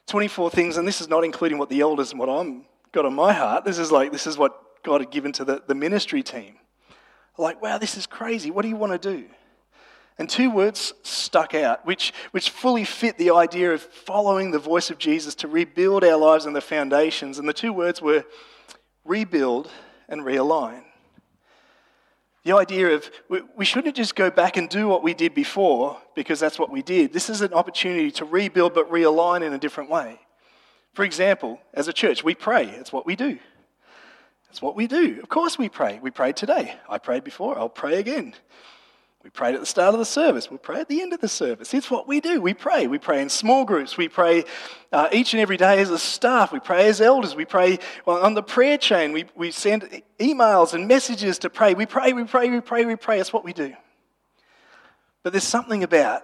24 0.05 0.51
things, 0.51 0.77
and 0.77 0.87
this 0.87 1.01
is 1.01 1.07
not 1.07 1.23
including 1.23 1.57
what 1.57 1.69
the 1.69 1.81
elders 1.81 2.11
and 2.11 2.19
what 2.19 2.29
I'm 2.29 2.65
got 2.91 3.05
on 3.05 3.15
my 3.15 3.33
heart. 3.33 3.65
This 3.65 3.79
is 3.79 3.91
like, 3.91 4.11
this 4.11 4.27
is 4.27 4.37
what 4.37 4.83
God 4.83 5.01
had 5.01 5.09
given 5.09 5.31
to 5.31 5.43
the, 5.43 5.63
the 5.65 5.73
ministry 5.73 6.21
team. 6.21 6.57
Like, 7.39 7.59
wow, 7.59 7.79
this 7.79 7.97
is 7.97 8.05
crazy. 8.05 8.51
What 8.51 8.61
do 8.61 8.67
you 8.67 8.75
want 8.75 9.01
to 9.01 9.15
do? 9.15 9.25
And 10.17 10.29
two 10.29 10.51
words 10.51 10.93
stuck 11.03 11.55
out, 11.55 11.85
which, 11.85 12.13
which 12.31 12.49
fully 12.51 12.83
fit 12.83 13.17
the 13.17 13.31
idea 13.31 13.73
of 13.73 13.81
following 13.81 14.51
the 14.51 14.59
voice 14.59 14.89
of 14.89 14.99
Jesus 14.99 15.33
to 15.35 15.47
rebuild 15.47 16.03
our 16.03 16.17
lives 16.17 16.45
and 16.45 16.55
the 16.55 16.61
foundations. 16.61 17.39
And 17.39 17.49
the 17.49 17.53
two 17.53 17.73
words 17.73 18.01
were 18.01 18.23
rebuild 19.03 19.71
and 20.07 20.21
realign. 20.21 20.83
The 22.43 22.51
idea 22.51 22.89
of 22.89 23.09
we 23.55 23.63
shouldn't 23.63 23.95
just 23.95 24.15
go 24.15 24.29
back 24.29 24.57
and 24.57 24.67
do 24.67 24.87
what 24.87 25.01
we 25.01 25.13
did 25.13 25.33
before 25.33 25.97
because 26.13 26.41
that's 26.41 26.59
what 26.59 26.69
we 26.69 26.81
did. 26.81 27.13
This 27.13 27.29
is 27.29 27.41
an 27.41 27.53
opportunity 27.53 28.11
to 28.11 28.25
rebuild 28.25 28.73
but 28.73 28.91
realign 28.91 29.43
in 29.43 29.53
a 29.53 29.57
different 29.57 29.89
way. 29.89 30.19
For 30.93 31.03
example, 31.03 31.59
as 31.73 31.87
a 31.87 31.93
church, 31.93 32.23
we 32.23 32.35
pray. 32.35 32.67
It's 32.67 32.91
what 32.91 33.05
we 33.05 33.15
do. 33.15 33.39
It's 34.49 34.61
what 34.61 34.75
we 34.75 34.87
do. 34.87 35.19
Of 35.23 35.29
course, 35.29 35.57
we 35.57 35.69
pray. 35.69 35.99
We 36.01 36.11
prayed 36.11 36.35
today. 36.35 36.75
I 36.87 36.97
prayed 36.97 37.23
before. 37.23 37.57
I'll 37.57 37.69
pray 37.69 37.97
again. 37.97 38.35
We 39.23 39.29
prayed 39.29 39.55
at 39.55 39.61
the 39.61 39.65
start 39.65 39.93
of 39.93 39.99
the 39.99 40.05
service. 40.05 40.49
We'll 40.49 40.59
pray 40.59 40.81
at 40.81 40.89
the 40.89 41.01
end 41.01 41.13
of 41.13 41.21
the 41.21 41.29
service. 41.29 41.73
It's 41.73 41.89
what 41.89 42.07
we 42.07 42.19
do. 42.19 42.41
We 42.41 42.53
pray. 42.53 42.87
We 42.87 42.97
pray 42.97 43.21
in 43.21 43.29
small 43.29 43.63
groups. 43.63 43.95
We 43.95 44.09
pray 44.09 44.43
uh, 44.91 45.07
each 45.13 45.33
and 45.33 45.39
every 45.39 45.55
day 45.55 45.79
as 45.79 45.89
a 45.89 45.97
staff. 45.97 46.51
We 46.51 46.59
pray 46.59 46.87
as 46.87 46.99
elders. 46.99 47.33
We 47.33 47.45
pray 47.45 47.79
on 48.05 48.33
the 48.33 48.43
prayer 48.43 48.77
chain. 48.77 49.13
We, 49.13 49.25
we 49.33 49.51
send 49.51 50.01
emails 50.19 50.73
and 50.73 50.89
messages 50.89 51.39
to 51.39 51.49
pray. 51.49 51.73
We 51.73 51.85
pray, 51.85 52.11
we 52.11 52.25
pray, 52.25 52.49
we 52.49 52.59
pray, 52.59 52.85
we 52.85 52.97
pray. 52.97 53.19
It's 53.19 53.31
what 53.31 53.45
we 53.45 53.53
do. 53.53 53.73
But 55.23 55.31
there's 55.31 55.45
something 55.45 55.83
about 55.83 56.23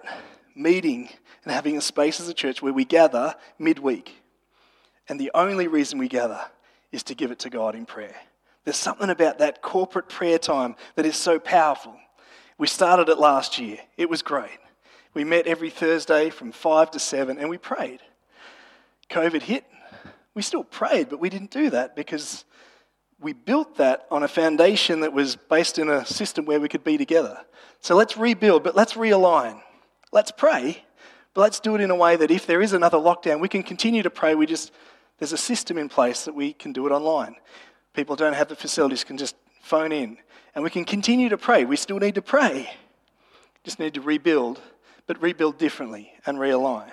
meeting 0.54 1.08
and 1.44 1.54
having 1.54 1.78
a 1.78 1.80
space 1.80 2.20
as 2.20 2.28
a 2.28 2.34
church 2.34 2.60
where 2.60 2.72
we 2.72 2.84
gather 2.84 3.34
midweek 3.58 4.20
and 5.10 5.18
the 5.18 5.32
only 5.34 5.66
reason 5.66 5.98
we 5.98 6.06
gather 6.06 6.40
is 6.92 7.02
to 7.02 7.16
give 7.16 7.32
it 7.32 7.40
to 7.40 7.50
God 7.50 7.74
in 7.74 7.84
prayer. 7.84 8.14
There's 8.64 8.76
something 8.76 9.10
about 9.10 9.38
that 9.38 9.60
corporate 9.60 10.08
prayer 10.08 10.38
time 10.38 10.76
that 10.94 11.04
is 11.04 11.16
so 11.16 11.40
powerful. 11.40 11.96
We 12.60 12.66
started 12.66 13.08
it 13.08 13.18
last 13.18 13.58
year, 13.58 13.78
it 13.96 14.10
was 14.10 14.20
great. 14.20 14.58
We 15.14 15.24
met 15.24 15.46
every 15.46 15.70
Thursday 15.70 16.28
from 16.28 16.52
5 16.52 16.90
to 16.90 16.98
7 16.98 17.38
and 17.38 17.48
we 17.48 17.56
prayed. 17.56 18.00
COVID 19.08 19.40
hit, 19.40 19.64
we 20.34 20.42
still 20.42 20.64
prayed, 20.64 21.08
but 21.08 21.20
we 21.20 21.30
didn't 21.30 21.52
do 21.52 21.70
that 21.70 21.96
because 21.96 22.44
we 23.18 23.32
built 23.32 23.78
that 23.78 24.06
on 24.10 24.24
a 24.24 24.28
foundation 24.28 25.00
that 25.00 25.14
was 25.14 25.36
based 25.36 25.78
in 25.78 25.88
a 25.88 26.04
system 26.04 26.44
where 26.44 26.60
we 26.60 26.68
could 26.68 26.84
be 26.84 26.98
together. 26.98 27.38
So 27.80 27.96
let's 27.96 28.18
rebuild, 28.18 28.62
but 28.62 28.76
let's 28.76 28.92
realign. 28.92 29.62
Let's 30.12 30.30
pray, 30.30 30.84
but 31.32 31.40
let's 31.40 31.60
do 31.60 31.76
it 31.76 31.80
in 31.80 31.90
a 31.90 31.96
way 31.96 32.16
that 32.16 32.30
if 32.30 32.46
there 32.46 32.60
is 32.60 32.74
another 32.74 32.98
lockdown, 32.98 33.40
we 33.40 33.48
can 33.48 33.62
continue 33.62 34.02
to 34.02 34.10
pray. 34.10 34.34
We 34.34 34.44
just 34.44 34.70
there's 35.18 35.32
a 35.32 35.38
system 35.38 35.78
in 35.78 35.88
place 35.88 36.26
that 36.26 36.34
we 36.34 36.52
can 36.52 36.74
do 36.74 36.86
it 36.86 36.92
online. 36.92 37.36
People 37.94 38.16
don't 38.16 38.34
have 38.34 38.48
the 38.48 38.56
facilities, 38.56 39.02
can 39.02 39.16
just 39.16 39.34
phone 39.62 39.92
in. 39.92 40.18
And 40.54 40.64
we 40.64 40.70
can 40.70 40.84
continue 40.84 41.28
to 41.28 41.38
pray. 41.38 41.64
We 41.64 41.76
still 41.76 41.98
need 41.98 42.16
to 42.16 42.22
pray. 42.22 42.70
Just 43.64 43.78
need 43.78 43.94
to 43.94 44.00
rebuild, 44.00 44.60
but 45.06 45.20
rebuild 45.22 45.58
differently 45.58 46.12
and 46.26 46.38
realign. 46.38 46.92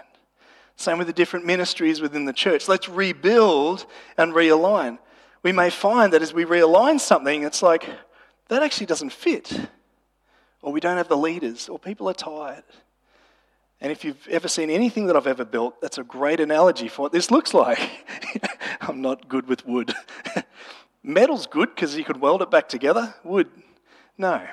Same 0.76 1.00
with 1.00 1.08
the 1.08 1.14
different 1.14 1.46
ministries 1.46 2.02
within 2.02 2.26
the 2.26 2.34
church. 2.34 2.68
Let's 2.68 2.88
rebuild 2.88 3.86
and 4.18 4.34
realign. 4.34 5.00
We 5.42 5.52
may 5.52 5.70
find 5.70 6.14
that 6.14 6.22
as 6.22 6.34
we 6.34 6.46
realign 6.46 7.00
something, 7.00 7.44
it's 7.44 7.64
like, 7.64 7.90
that 8.50 8.62
actually 8.62 8.86
doesn't 8.86 9.12
fit. 9.12 9.52
Or 10.62 10.72
we 10.72 10.80
don't 10.80 10.98
have 10.98 11.08
the 11.08 11.18
leaders, 11.18 11.70
or 11.70 11.80
people 11.80 12.10
are 12.10 12.14
tired. 12.14 12.64
And 13.80 13.92
if 13.92 14.04
you've 14.04 14.28
ever 14.28 14.48
seen 14.48 14.70
anything 14.70 15.08
that 15.08 15.16
I've 15.16 15.28
ever 15.28 15.46
built, 15.46 15.82
that's 15.82 15.98
a 15.98 16.04
great 16.04 16.40
analogy 16.40 16.88
for 16.88 17.04
what 17.04 17.12
this 17.12 17.30
looks 17.30 17.54
like. 17.54 17.80
I'm 18.82 19.02
not 19.02 19.28
good 19.28 19.48
with 19.48 19.66
wood. 19.66 19.94
Metal's 21.04 21.48
good 21.48 21.74
because 21.74 21.98
you 21.98 22.04
could 22.04 22.20
weld 22.20 22.42
it 22.42 22.52
back 22.52 22.68
together. 22.68 23.16
Wood, 23.24 23.50
no. 24.18 24.46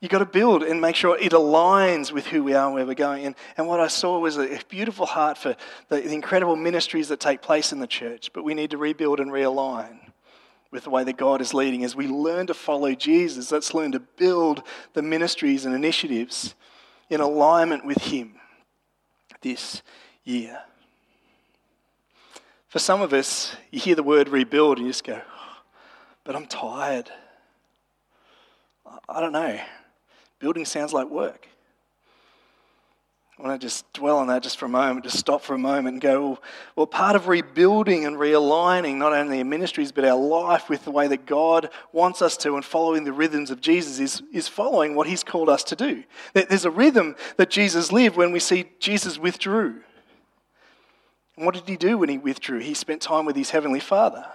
You've 0.00 0.10
got 0.10 0.18
to 0.18 0.26
build 0.26 0.62
and 0.62 0.80
make 0.80 0.94
sure 0.94 1.18
it 1.18 1.32
aligns 1.32 2.12
with 2.12 2.26
who 2.26 2.44
we 2.44 2.52
are 2.52 2.66
and 2.66 2.74
where 2.74 2.84
we're 2.84 2.94
going. 2.94 3.24
And, 3.24 3.34
and 3.56 3.66
what 3.66 3.80
I 3.80 3.88
saw 3.88 4.18
was 4.18 4.36
a 4.36 4.60
beautiful 4.68 5.06
heart 5.06 5.38
for 5.38 5.56
the, 5.88 6.00
the 6.00 6.12
incredible 6.12 6.54
ministries 6.54 7.08
that 7.08 7.18
take 7.18 7.40
place 7.40 7.72
in 7.72 7.78
the 7.78 7.86
church, 7.86 8.30
but 8.32 8.44
we 8.44 8.54
need 8.54 8.70
to 8.70 8.78
rebuild 8.78 9.20
and 9.20 9.32
realign 9.32 9.98
with 10.70 10.84
the 10.84 10.90
way 10.90 11.02
that 11.02 11.16
God 11.16 11.40
is 11.40 11.54
leading. 11.54 11.82
As 11.82 11.96
we 11.96 12.08
learn 12.08 12.46
to 12.48 12.54
follow 12.54 12.94
Jesus, 12.94 13.50
let's 13.50 13.72
learn 13.72 13.92
to 13.92 14.00
build 14.00 14.62
the 14.92 15.02
ministries 15.02 15.64
and 15.64 15.74
initiatives 15.74 16.54
in 17.08 17.20
alignment 17.20 17.86
with 17.86 17.98
Him 17.98 18.34
this 19.40 19.82
year. 20.24 20.60
For 22.76 22.80
some 22.80 23.00
of 23.00 23.14
us, 23.14 23.56
you 23.70 23.80
hear 23.80 23.94
the 23.94 24.02
word 24.02 24.28
rebuild 24.28 24.76
and 24.76 24.86
you 24.86 24.92
just 24.92 25.02
go, 25.02 25.18
oh, 25.18 25.56
but 26.24 26.36
I'm 26.36 26.44
tired. 26.44 27.10
I 29.08 29.18
don't 29.18 29.32
know. 29.32 29.58
Building 30.40 30.66
sounds 30.66 30.92
like 30.92 31.08
work. 31.08 31.48
I 33.38 33.42
want 33.42 33.58
to 33.58 33.66
just 33.66 33.90
dwell 33.94 34.18
on 34.18 34.26
that 34.26 34.42
just 34.42 34.58
for 34.58 34.66
a 34.66 34.68
moment, 34.68 35.06
just 35.06 35.18
stop 35.18 35.40
for 35.40 35.54
a 35.54 35.58
moment 35.58 35.94
and 35.94 36.02
go, 36.02 36.20
well, 36.20 36.42
well, 36.76 36.86
part 36.86 37.16
of 37.16 37.28
rebuilding 37.28 38.04
and 38.04 38.16
realigning 38.16 38.96
not 38.96 39.14
only 39.14 39.38
our 39.38 39.44
ministries 39.46 39.90
but 39.90 40.04
our 40.04 40.20
life 40.20 40.68
with 40.68 40.84
the 40.84 40.90
way 40.90 41.08
that 41.08 41.24
God 41.24 41.70
wants 41.92 42.20
us 42.20 42.36
to 42.36 42.56
and 42.56 42.64
following 42.64 43.04
the 43.04 43.12
rhythms 43.14 43.50
of 43.50 43.62
Jesus 43.62 44.00
is, 44.00 44.22
is 44.34 44.48
following 44.48 44.94
what 44.94 45.06
He's 45.06 45.24
called 45.24 45.48
us 45.48 45.64
to 45.64 45.76
do. 45.76 46.04
There's 46.34 46.66
a 46.66 46.70
rhythm 46.70 47.16
that 47.38 47.48
Jesus 47.48 47.90
lived 47.90 48.16
when 48.16 48.32
we 48.32 48.38
see 48.38 48.68
Jesus 48.80 49.16
withdrew. 49.16 49.80
And 51.36 51.44
what 51.44 51.54
did 51.54 51.68
He 51.68 51.76
do 51.76 51.98
when 51.98 52.08
He 52.08 52.18
withdrew? 52.18 52.60
He 52.60 52.74
spent 52.74 53.02
time 53.02 53.24
with 53.26 53.36
His 53.36 53.50
Heavenly 53.50 53.80
Father 53.80 54.26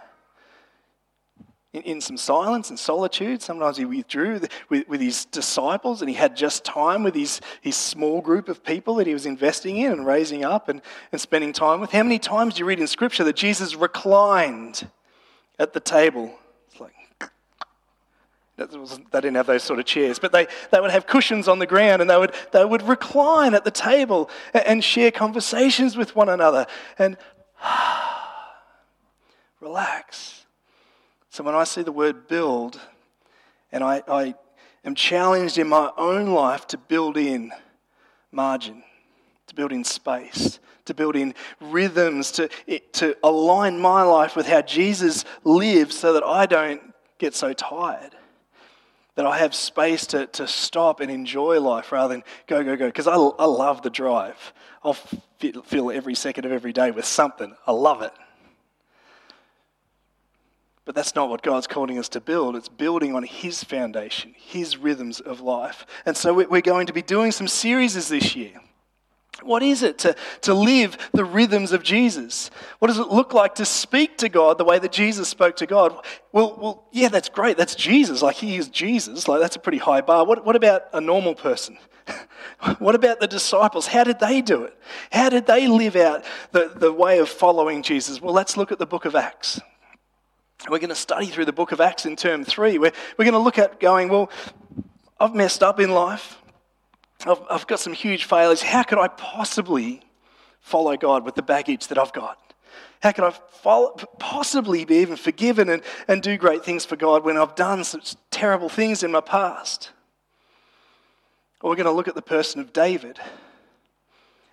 in, 1.74 1.82
in 1.84 2.02
some 2.02 2.18
silence 2.18 2.70
and 2.70 2.78
solitude. 2.78 3.42
Sometimes 3.42 3.78
he 3.78 3.86
withdrew 3.86 4.42
with, 4.70 4.88
with 4.88 5.02
his 5.02 5.26
disciples 5.26 6.02
and 6.02 6.10
he 6.10 6.16
had 6.16 6.36
just 6.36 6.64
time 6.64 7.04
with 7.04 7.16
his, 7.16 7.42
his 7.62 7.76
small 7.76 8.22
group 8.22 8.50
of 8.50 8.64
people 8.64 8.96
that 8.96 9.08
he 9.08 9.14
was 9.14 9.26
investing 9.26 9.78
in 9.78 9.92
and 9.92 10.06
raising 10.06 10.44
up 10.44 10.70
and, 10.70 10.82
and 11.12 11.22
spending 11.22 11.54
time 11.54 11.80
with. 11.80 11.92
How 11.92 12.04
many 12.04 12.20
times 12.20 12.56
do 12.56 12.60
you 12.60 12.66
read 12.66 12.80
in 12.80 12.88
Scripture 12.88 13.24
that 13.24 13.36
Jesus 13.36 13.76
reclined 13.76 14.90
at 15.60 15.74
the 15.74 15.80
table? 15.80 16.34
It's 18.62 18.76
like, 18.76 19.12
they 19.12 19.22
didn't 19.22 19.36
have 19.36 19.48
those 19.48 19.64
sort 19.64 19.80
of 19.80 19.86
chairs, 19.86 20.20
but 20.20 20.32
they, 20.32 20.48
they 20.72 20.80
would 20.80 20.92
have 20.92 21.08
cushions 21.08 21.48
on 21.48 21.60
the 21.60 21.68
ground 21.68 22.02
and 22.02 22.10
they 22.10 22.18
would, 22.18 22.34
they 22.52 22.66
would 22.66 22.84
recline 22.84 23.54
at 23.54 23.64
the 23.64 23.72
table 23.72 24.30
and, 24.54 24.66
and 24.66 24.84
share 24.84 25.12
conversations 25.12 25.98
with 25.98 26.16
one 26.16 26.30
another 26.30 26.68
and 26.98 27.18
relax 29.60 30.42
so 31.32 31.46
when 31.46 31.56
I 31.56 31.64
see 31.64 31.82
the 31.82 31.94
word 31.94 32.28
build, 32.28 32.78
and 33.72 33.86
I, 33.86 34.04
I 34.06 34.36
am 34.84 34.96
challenged 34.96 35.58
in 35.58 35.70
my 35.70 35.90
own 35.96 36.32
life 36.32 36.68
to 36.68 36.78
build 36.78 37.16
in 37.16 37.54
margin, 38.34 38.84
to 39.48 39.56
build 39.56 39.72
in 39.72 39.86
space, 39.86 40.60
to 40.86 40.94
build 40.94 41.16
in 41.16 41.34
rhythms, 41.62 42.34
to, 42.34 42.50
to 42.92 43.16
align 43.24 43.80
my 43.80 44.02
life 44.02 44.36
with 44.36 44.46
how 44.46 44.62
Jesus 44.62 45.24
lives 45.46 45.98
so 45.98 46.12
that 46.12 46.24
I 46.24 46.46
don't 46.46 46.82
get 47.18 47.34
so 47.34 47.54
tired. 47.54 48.14
That 49.16 49.26
I 49.26 49.40
have 49.40 49.54
space 49.54 50.06
to, 50.08 50.26
to 50.28 50.48
stop 50.48 51.02
and 51.02 51.12
enjoy 51.12 51.60
life 51.60 51.92
rather 51.92 52.14
than 52.14 52.24
go, 52.48 52.64
go, 52.64 52.78
go. 52.78 52.88
Because 52.88 53.08
I, 53.08 53.16
I 53.16 53.46
love 53.46 53.82
the 53.82 53.90
drive. 53.90 54.54
I'll 54.84 54.94
fill 54.94 55.92
every 55.92 56.16
second 56.16 56.46
of 56.46 56.52
every 56.52 56.74
day 56.74 56.92
with 56.92 57.06
something. 57.06 57.54
I 57.68 57.72
love 57.72 58.02
it. 58.02 58.14
But 60.86 60.96
that's 60.96 61.14
not 61.14 61.30
what 61.30 61.44
God's 61.44 61.68
calling 61.68 62.00
us 62.00 62.10
to 62.10 62.22
build. 62.22 62.56
It's 62.56 62.70
building 62.70 63.16
on 63.16 63.24
His 63.24 63.64
foundation, 63.64 64.34
His 64.38 64.78
rhythms 64.78 65.20
of 65.20 65.40
life. 65.40 65.86
And 66.06 66.18
so 66.18 66.34
we're 66.34 66.62
going 66.62 66.88
to 66.88 66.94
be 66.94 67.02
doing 67.02 67.32
some 67.32 67.48
series 67.48 68.10
this 68.10 68.36
year. 68.36 68.60
What 69.44 69.64
is 69.64 69.84
it 69.84 69.98
to, 70.00 70.16
to 70.42 70.54
live 70.54 70.98
the 71.14 71.26
rhythms 71.26 71.72
of 71.72 71.84
Jesus? 71.84 72.52
What 72.80 72.88
does 72.88 73.00
it 73.00 73.08
look 73.08 73.34
like 73.34 73.56
to 73.56 73.66
speak 73.66 74.18
to 74.20 74.30
God 74.30 74.58
the 74.58 74.66
way 74.66 74.80
that 74.80 74.92
Jesus 74.92 75.28
spoke 75.28 75.56
to 75.58 75.66
God? 75.66 75.94
Well, 76.32 76.58
well 76.60 76.84
yeah, 76.92 77.10
that's 77.10 77.30
great. 77.30 77.58
That's 77.58 77.76
Jesus. 77.76 78.22
Like, 78.22 78.36
He 78.36 78.56
is 78.56 78.70
Jesus. 78.70 79.28
Like, 79.28 79.40
that's 79.40 79.56
a 79.56 79.60
pretty 79.60 79.80
high 79.80 80.02
bar. 80.02 80.26
What, 80.26 80.46
what 80.46 80.56
about 80.56 80.84
a 80.94 81.02
normal 81.02 81.36
person? 81.36 81.78
what 82.80 82.96
about 82.96 83.20
the 83.20 83.28
disciples? 83.28 83.88
How 83.88 84.04
did 84.04 84.20
they 84.20 84.42
do 84.42 84.64
it? 84.64 84.78
How 85.12 85.30
did 85.30 85.46
they 85.46 85.68
live 85.68 85.96
out 85.96 86.24
the, 86.52 86.72
the 86.76 86.92
way 86.92 87.20
of 87.20 87.30
following 87.30 87.84
Jesus? 87.84 88.22
Well, 88.22 88.34
let's 88.34 88.58
look 88.58 88.72
at 88.72 88.80
the 88.80 88.86
book 88.86 89.06
of 89.06 89.16
Acts. 89.16 89.60
We're 90.70 90.80
going 90.80 90.90
to 90.90 90.96
study 90.96 91.26
through 91.26 91.46
the 91.46 91.54
book 91.54 91.72
of 91.72 91.82
Acts 91.82 92.06
in 92.06 92.16
term 92.16 92.44
three. 92.44 92.78
We're, 92.78 92.92
we're 93.18 93.26
going 93.26 93.34
to 93.34 93.40
look 93.40 93.58
at 93.58 93.80
going, 93.80 94.10
well, 94.10 94.30
I've 95.20 95.34
messed 95.34 95.64
up 95.64 95.80
in 95.80 95.92
life. 95.92 96.38
I've, 97.26 97.42
I've 97.50 97.68
got 97.68 97.80
some 97.80 97.94
huge 97.94 98.26
failures. 98.26 98.62
How 98.62 98.84
could 98.84 98.98
I 98.98 99.08
possibly 99.08 100.02
follow 100.60 100.96
God 100.98 101.26
with 101.26 101.36
the 101.36 101.42
baggage 101.42 101.88
that 101.88 101.98
I've 101.98 102.14
got? 102.14 102.38
How 103.02 103.12
could 103.12 103.24
I 103.24 103.32
follow, 103.32 103.96
possibly 104.20 104.86
be 104.86 104.98
even 104.98 105.16
forgiven 105.16 105.70
and, 105.70 105.82
and 106.08 106.22
do 106.22 106.38
great 106.38 106.64
things 106.64 106.86
for 106.86 106.96
God 106.96 107.24
when 107.24 107.38
I've 107.38 107.56
done 107.56 107.84
such 107.84 108.16
terrible 108.30 108.70
things 108.70 109.04
in 109.04 109.12
my 109.12 109.22
past? 109.22 109.92
Or 111.62 111.70
we're 111.70 111.76
going 111.76 111.86
to 111.86 111.92
look 111.92 112.08
at 112.08 112.16
the 112.16 112.22
person 112.22 112.62
of 112.62 112.74
David 112.74 113.20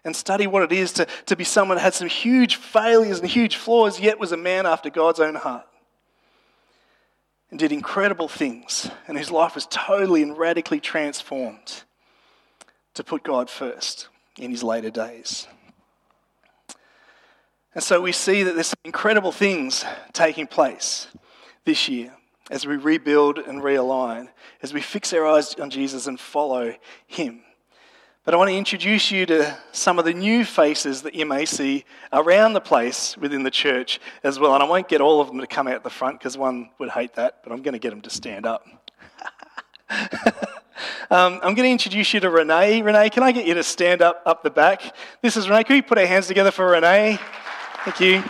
and 0.05 0.17
study 0.17 0.47
what 0.47 0.63
it 0.63 0.73
is 0.73 0.93
to, 0.95 1.07
to 1.27 1.37
be 1.37 1.45
someone 1.45 1.77
who 1.77 1.83
had 1.83 1.95
some 1.95 2.09
huge 2.09 2.57
failures 2.57 3.21
and 3.21 3.29
huge 3.29 3.57
flaws, 3.57 4.01
yet 4.01 4.19
was 4.19 4.33
a 4.33 4.37
man 4.37 4.65
after 4.65 4.89
God's 4.89 5.21
own 5.21 5.35
heart 5.35 5.67
and 7.51 7.59
did 7.59 7.73
incredible 7.73 8.29
things, 8.29 8.91
and 9.07 9.17
whose 9.17 9.31
life 9.31 9.55
was 9.55 9.67
totally 9.71 10.23
and 10.23 10.37
radically 10.37 10.81
transformed 10.81 11.83
to 12.99 13.05
put 13.05 13.23
God 13.23 13.49
first 13.49 14.09
in 14.39 14.51
his 14.51 14.65
later 14.65 14.91
days. 14.91 15.47
And 17.73 17.83
so 17.83 18.01
we 18.01 18.11
see 18.11 18.43
that 18.43 18.57
there's 18.57 18.75
incredible 18.85 19.31
things 19.31 19.85
taking 20.13 20.49
place 20.49 21.07
this 21.65 21.89
year 21.89 22.13
as 22.51 22.67
we 22.67 22.75
rebuild 22.75 23.39
and 23.39 23.63
realign, 23.63 24.29
as 24.63 24.75
we 24.75 24.81
fix 24.81 25.13
our 25.13 25.25
eyes 25.25 25.55
on 25.55 25.71
Jesus 25.71 26.09
and 26.09 26.19
follow 26.19 26.75
him. 27.07 27.43
But 28.25 28.35
I 28.35 28.37
want 28.37 28.51
to 28.51 28.57
introduce 28.57 29.13
you 29.13 29.27
to 29.27 29.57
some 29.71 30.01
of 30.01 30.05
the 30.05 30.13
new 30.13 30.45
faces 30.45 31.03
that 31.03 31.15
you 31.15 31.25
may 31.25 31.45
see 31.45 31.85
around 32.13 32.55
the 32.55 32.61
place 32.61 33.17
within 33.17 33.45
the 33.45 33.51
church 33.53 34.01
as 34.25 34.41
well. 34.41 34.55
And 34.55 34.63
I 34.63 34.67
won't 34.67 34.89
get 34.89 35.01
all 35.01 35.21
of 35.21 35.29
them 35.29 35.39
to 35.39 35.47
come 35.47 35.69
out 35.69 35.85
the 35.85 35.89
front 35.89 36.19
because 36.19 36.37
one 36.37 36.71
would 36.81 36.91
hate 36.91 37.15
that, 37.15 37.45
but 37.45 37.53
I'm 37.53 37.63
going 37.63 37.75
to 37.75 37.79
get 37.79 37.91
them 37.91 38.01
to 38.01 38.11
stand 38.11 38.45
up. 38.45 38.67
um, 41.11 41.35
I'm 41.43 41.55
going 41.55 41.67
to 41.67 41.71
introduce 41.71 42.13
you 42.15 42.21
to 42.21 42.31
Renee. 42.31 42.83
Renee, 42.83 43.11
can 43.11 43.23
I 43.23 43.33
get 43.33 43.47
you 43.47 43.55
to 43.55 43.63
stand 43.63 44.03
up 44.03 44.23
up 44.27 44.43
the 44.43 44.51
back? 44.51 44.95
This 45.23 45.37
is 45.37 45.49
Renee. 45.49 45.65
Can 45.65 45.77
we 45.77 45.83
put 45.83 45.99
our 45.99 46.07
hands 46.07 46.27
together 46.27 46.51
for 46.51 46.71
Renee? 46.71 47.19
Thank 47.85 48.01
you. 48.01 48.15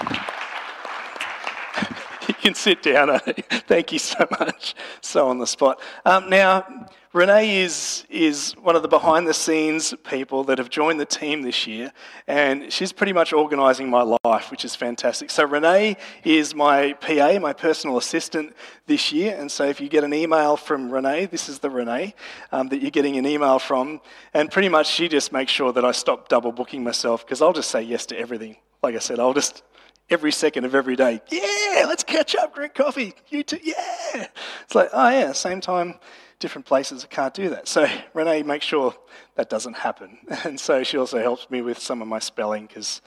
you 2.28 2.34
can 2.34 2.54
sit 2.54 2.82
down. 2.82 3.18
Thank 3.18 3.92
you 3.92 3.98
so 3.98 4.26
much. 4.38 4.74
So 5.00 5.28
on 5.28 5.38
the 5.38 5.46
spot. 5.46 5.80
Um, 6.04 6.28
now, 6.30 6.86
Renee 7.14 7.62
is, 7.62 8.04
is 8.10 8.52
one 8.60 8.76
of 8.76 8.82
the 8.82 8.88
behind 8.88 9.26
the 9.26 9.32
scenes 9.32 9.94
people 10.04 10.44
that 10.44 10.58
have 10.58 10.68
joined 10.68 11.00
the 11.00 11.06
team 11.06 11.40
this 11.40 11.66
year, 11.66 11.90
and 12.26 12.70
she's 12.70 12.92
pretty 12.92 13.14
much 13.14 13.32
organising 13.32 13.88
my 13.88 14.16
life, 14.24 14.50
which 14.50 14.62
is 14.62 14.74
fantastic. 14.74 15.30
So, 15.30 15.44
Renee 15.44 15.96
is 16.22 16.54
my 16.54 16.92
PA, 16.94 17.38
my 17.40 17.54
personal 17.54 17.96
assistant 17.96 18.54
this 18.86 19.10
year, 19.10 19.34
and 19.38 19.50
so 19.50 19.64
if 19.64 19.80
you 19.80 19.88
get 19.88 20.04
an 20.04 20.12
email 20.12 20.58
from 20.58 20.90
Renee, 20.90 21.26
this 21.26 21.48
is 21.48 21.60
the 21.60 21.70
Renee 21.70 22.14
um, 22.52 22.68
that 22.68 22.82
you're 22.82 22.90
getting 22.90 23.16
an 23.16 23.26
email 23.26 23.58
from, 23.58 24.02
and 24.34 24.50
pretty 24.50 24.68
much 24.68 24.86
she 24.86 25.08
just 25.08 25.32
makes 25.32 25.50
sure 25.50 25.72
that 25.72 25.86
I 25.86 25.92
stop 25.92 26.28
double 26.28 26.52
booking 26.52 26.84
myself 26.84 27.24
because 27.24 27.40
I'll 27.40 27.54
just 27.54 27.70
say 27.70 27.80
yes 27.80 28.04
to 28.06 28.18
everything. 28.18 28.56
Like 28.82 28.94
I 28.94 28.98
said, 28.98 29.18
I'll 29.18 29.34
just 29.34 29.62
every 30.10 30.32
second 30.32 30.66
of 30.66 30.74
every 30.74 30.96
day. 30.96 31.22
Yeah, 31.30 31.86
let's 31.86 32.04
catch 32.04 32.36
up, 32.36 32.54
drink 32.54 32.74
coffee. 32.74 33.14
You 33.28 33.44
too, 33.44 33.60
yeah. 33.62 34.26
It's 34.64 34.74
like, 34.74 34.90
oh 34.92 35.08
yeah, 35.08 35.32
same 35.32 35.62
time 35.62 35.94
different 36.38 36.66
places 36.66 37.02
that 37.02 37.10
can't 37.10 37.34
do 37.34 37.50
that. 37.50 37.68
So 37.68 37.86
Renee 38.14 38.42
makes 38.42 38.66
sure 38.66 38.94
that 39.34 39.50
doesn't 39.50 39.74
happen. 39.74 40.18
And 40.44 40.58
so 40.58 40.82
she 40.84 40.96
also 40.96 41.20
helps 41.20 41.50
me 41.50 41.62
with 41.62 41.78
some 41.78 42.00
of 42.00 42.08
my 42.08 42.18
spelling 42.18 42.66
because 42.66 43.02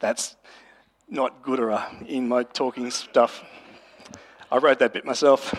that's 0.00 0.36
not 1.08 1.42
good 1.42 1.60
in 2.06 2.28
my 2.28 2.42
talking 2.42 2.90
stuff. 2.90 3.44
I 4.50 4.58
wrote 4.58 4.78
that 4.80 4.92
bit 4.92 5.04
myself. 5.04 5.54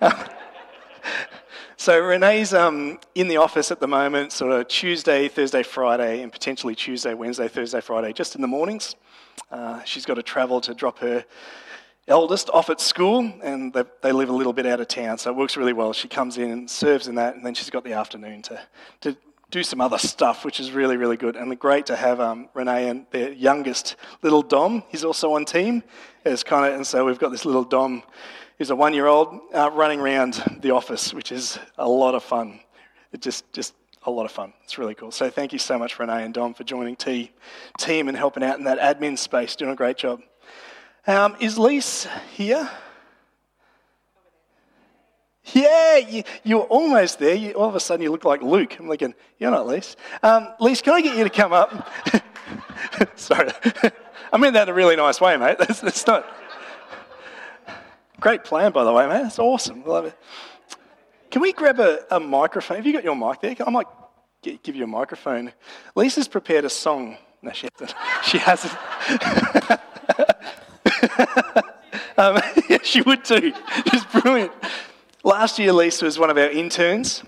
so 1.76 1.98
Renee's 2.00 2.52
um, 2.54 2.98
in 3.14 3.28
the 3.28 3.36
office 3.36 3.70
at 3.70 3.80
the 3.80 3.88
moment, 3.88 4.32
sort 4.32 4.52
of 4.52 4.68
Tuesday, 4.68 5.28
Thursday, 5.28 5.62
Friday, 5.62 6.22
and 6.22 6.32
potentially 6.32 6.74
Tuesday, 6.74 7.14
Wednesday, 7.14 7.48
Thursday, 7.48 7.80
Friday, 7.80 8.12
just 8.12 8.34
in 8.34 8.40
the 8.40 8.48
mornings. 8.48 8.96
Uh, 9.50 9.82
she's 9.84 10.04
got 10.04 10.14
to 10.14 10.22
travel 10.22 10.60
to 10.60 10.74
drop 10.74 10.98
her 10.98 11.24
eldest 12.08 12.50
off 12.50 12.70
at 12.70 12.80
school, 12.80 13.32
and 13.42 13.72
they, 13.72 13.84
they, 14.02 14.12
live 14.12 14.28
a 14.28 14.32
little 14.32 14.52
bit 14.52 14.66
out 14.66 14.80
of 14.80 14.88
town, 14.88 15.18
so 15.18 15.30
it 15.30 15.36
works 15.36 15.56
really 15.56 15.72
well. 15.72 15.92
She 15.92 16.08
comes 16.08 16.36
in 16.36 16.50
and 16.50 16.70
serves 16.70 17.08
in 17.08 17.14
that, 17.16 17.36
and 17.36 17.46
then 17.46 17.54
she's 17.54 17.70
got 17.70 17.84
the 17.84 17.92
afternoon 17.92 18.42
to, 18.42 18.60
to 19.02 19.16
do 19.50 19.62
some 19.62 19.80
other 19.80 19.98
stuff, 19.98 20.44
which 20.44 20.58
is 20.58 20.72
really, 20.72 20.96
really 20.96 21.16
good. 21.16 21.36
And 21.36 21.56
great 21.58 21.86
to 21.86 21.96
have 21.96 22.20
um, 22.20 22.48
Renee 22.54 22.88
and 22.88 23.06
their 23.10 23.32
youngest 23.32 23.96
little 24.22 24.42
Dom. 24.42 24.82
He's 24.88 25.04
also 25.04 25.34
on 25.34 25.44
team. 25.44 25.82
It's 26.24 26.42
kind 26.42 26.66
of, 26.66 26.74
and 26.74 26.86
so 26.86 27.04
we've 27.04 27.18
got 27.18 27.30
this 27.30 27.44
little 27.44 27.64
Dom 27.64 28.02
who's 28.58 28.70
a 28.70 28.76
one-year-old 28.76 29.40
uh, 29.54 29.70
running 29.72 30.00
around 30.00 30.42
the 30.60 30.70
office, 30.70 31.12
which 31.14 31.30
is 31.30 31.58
a 31.78 31.88
lot 31.88 32.14
of 32.14 32.24
fun. 32.24 32.60
It 33.12 33.20
just, 33.20 33.52
just 33.52 33.74
a 34.04 34.10
lot 34.10 34.24
of 34.24 34.32
fun. 34.32 34.52
It's 34.64 34.78
really 34.78 34.94
cool. 34.94 35.10
So 35.10 35.30
thank 35.30 35.52
you 35.52 35.58
so 35.58 35.78
much, 35.78 35.98
Renee 35.98 36.24
and 36.24 36.34
Dom, 36.34 36.54
for 36.54 36.64
joining 36.64 36.96
T 36.96 37.30
team 37.78 38.08
and 38.08 38.16
helping 38.16 38.42
out 38.42 38.58
in 38.58 38.64
that 38.64 38.78
admin 38.78 39.18
space. 39.18 39.54
Doing 39.54 39.72
a 39.72 39.76
great 39.76 39.96
job. 39.96 40.22
Um, 41.06 41.36
is 41.40 41.58
Lise 41.58 42.06
here? 42.34 42.70
Yeah, 45.52 45.96
you, 45.96 46.22
you 46.44 46.60
almost 46.60 47.18
there. 47.18 47.34
You, 47.34 47.52
all 47.52 47.68
of 47.68 47.74
a 47.74 47.80
sudden, 47.80 48.04
you 48.04 48.12
look 48.12 48.24
like 48.24 48.40
Luke. 48.42 48.76
I'm 48.78 48.88
thinking, 48.88 49.14
you're 49.38 49.50
not 49.50 49.66
Lise. 49.66 49.96
Um, 50.22 50.48
Lise, 50.60 50.80
can 50.80 50.94
I 50.94 51.00
get 51.00 51.16
you 51.16 51.24
to 51.24 51.30
come 51.30 51.52
up? 51.52 51.88
Sorry. 53.16 53.50
I 54.32 54.38
mean 54.38 54.52
that 54.52 54.62
in 54.62 54.68
a 54.68 54.74
really 54.74 54.94
nice 54.94 55.20
way, 55.20 55.36
mate. 55.36 55.56
That's, 55.58 55.80
that's 55.80 56.06
not. 56.06 56.26
Great 58.20 58.44
plan, 58.44 58.72
by 58.72 58.84
the 58.84 58.92
way, 58.92 59.06
mate. 59.06 59.22
That's 59.22 59.38
awesome. 59.38 59.84
Love 59.84 60.06
it. 60.06 60.16
Can 61.30 61.42
we 61.42 61.52
grab 61.52 61.80
a, 61.80 61.98
a 62.10 62.20
microphone? 62.20 62.76
Have 62.76 62.86
you 62.86 62.92
got 62.92 63.04
your 63.04 63.16
mic 63.16 63.40
there? 63.40 63.56
I 63.66 63.70
might 63.70 63.88
give 64.42 64.76
you 64.76 64.84
a 64.84 64.86
microphone. 64.86 65.52
Lisa's 65.96 66.28
prepared 66.28 66.64
a 66.64 66.70
song. 66.70 67.16
No, 67.42 67.52
she 67.52 67.68
hasn't. 67.76 67.94
She 68.22 68.38
hasn't. 68.38 68.72
um, 72.16 72.40
yeah, 72.68 72.78
she 72.82 73.02
would 73.02 73.24
too. 73.24 73.52
She's 73.90 74.04
brilliant. 74.04 74.52
Last 75.24 75.58
year, 75.58 75.72
Lisa 75.72 76.04
was 76.04 76.18
one 76.18 76.30
of 76.30 76.36
our 76.36 76.50
interns, 76.50 77.22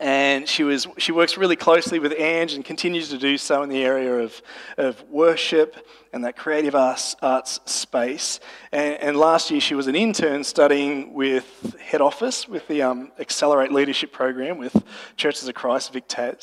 and 0.00 0.48
she, 0.48 0.62
was, 0.62 0.86
she 0.98 1.12
works 1.12 1.36
really 1.36 1.56
closely 1.56 1.98
with 1.98 2.12
Ange 2.12 2.52
and 2.54 2.64
continues 2.64 3.08
to 3.10 3.18
do 3.18 3.38
so 3.38 3.62
in 3.62 3.68
the 3.68 3.82
area 3.82 4.14
of, 4.18 4.40
of 4.76 5.02
worship 5.10 5.76
and 6.12 6.24
that 6.24 6.36
creative 6.36 6.74
arts, 6.74 7.16
arts 7.22 7.60
space. 7.64 8.40
And, 8.72 8.94
and 9.00 9.16
last 9.16 9.50
year, 9.50 9.60
she 9.60 9.74
was 9.74 9.86
an 9.86 9.96
intern 9.96 10.44
studying 10.44 11.12
with 11.14 11.76
head 11.80 12.00
office 12.00 12.48
with 12.48 12.66
the 12.68 12.82
um, 12.82 13.12
Accelerate 13.18 13.72
Leadership 13.72 14.12
Program 14.12 14.58
with 14.58 14.82
Churches 15.16 15.48
of 15.48 15.54
Christ, 15.54 15.92
Vic 15.92 16.12
And 16.18 16.36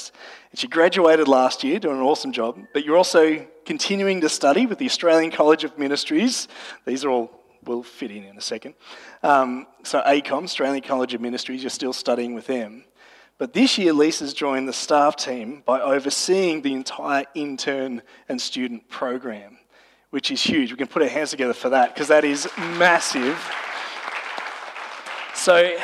she 0.55 0.67
graduated 0.67 1.27
last 1.27 1.63
year, 1.63 1.79
doing 1.79 1.97
an 1.97 2.03
awesome 2.03 2.31
job. 2.31 2.59
But 2.73 2.85
you're 2.85 2.97
also 2.97 3.45
continuing 3.65 4.21
to 4.21 4.29
study 4.29 4.65
with 4.65 4.77
the 4.77 4.85
Australian 4.85 5.31
College 5.31 5.63
of 5.63 5.77
Ministries. 5.77 6.47
These 6.85 7.05
are 7.05 7.09
all 7.09 7.43
will 7.65 7.83
fit 7.83 8.11
in 8.11 8.23
in 8.23 8.37
a 8.37 8.41
second. 8.41 8.73
Um, 9.21 9.67
so 9.83 10.01
ACOM, 10.01 10.43
Australian 10.43 10.83
College 10.83 11.13
of 11.13 11.21
Ministries, 11.21 11.63
you're 11.63 11.69
still 11.69 11.93
studying 11.93 12.33
with 12.33 12.47
them. 12.47 12.83
But 13.37 13.53
this 13.53 13.77
year, 13.77 13.93
Lisa's 13.93 14.33
joined 14.33 14.67
the 14.67 14.73
staff 14.73 15.15
team 15.15 15.63
by 15.65 15.81
overseeing 15.81 16.61
the 16.61 16.73
entire 16.73 17.25
intern 17.33 18.01
and 18.29 18.39
student 18.39 18.87
program, 18.89 19.57
which 20.11 20.29
is 20.29 20.41
huge. 20.41 20.71
We 20.71 20.77
can 20.77 20.87
put 20.87 21.01
our 21.01 21.09
hands 21.09 21.31
together 21.31 21.53
for 21.53 21.69
that 21.69 21.93
because 21.93 22.09
that 22.09 22.23
is 22.23 22.47
massive. 22.57 23.41
So, 25.33 25.77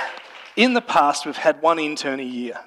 in 0.55 0.73
the 0.73 0.81
past, 0.81 1.25
we've 1.25 1.35
had 1.35 1.61
one 1.61 1.79
intern 1.79 2.19
a 2.19 2.23
year. 2.23 2.59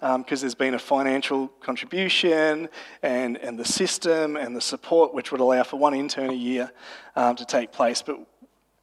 Because 0.00 0.14
um, 0.14 0.24
there's 0.28 0.54
been 0.54 0.74
a 0.74 0.78
financial 0.78 1.48
contribution 1.60 2.68
and, 3.02 3.36
and 3.38 3.58
the 3.58 3.64
system 3.64 4.36
and 4.36 4.54
the 4.54 4.60
support 4.60 5.12
which 5.12 5.32
would 5.32 5.40
allow 5.40 5.64
for 5.64 5.76
one 5.76 5.92
intern 5.92 6.30
a 6.30 6.34
year 6.34 6.70
um, 7.16 7.34
to 7.34 7.44
take 7.44 7.72
place. 7.72 8.00
But 8.00 8.20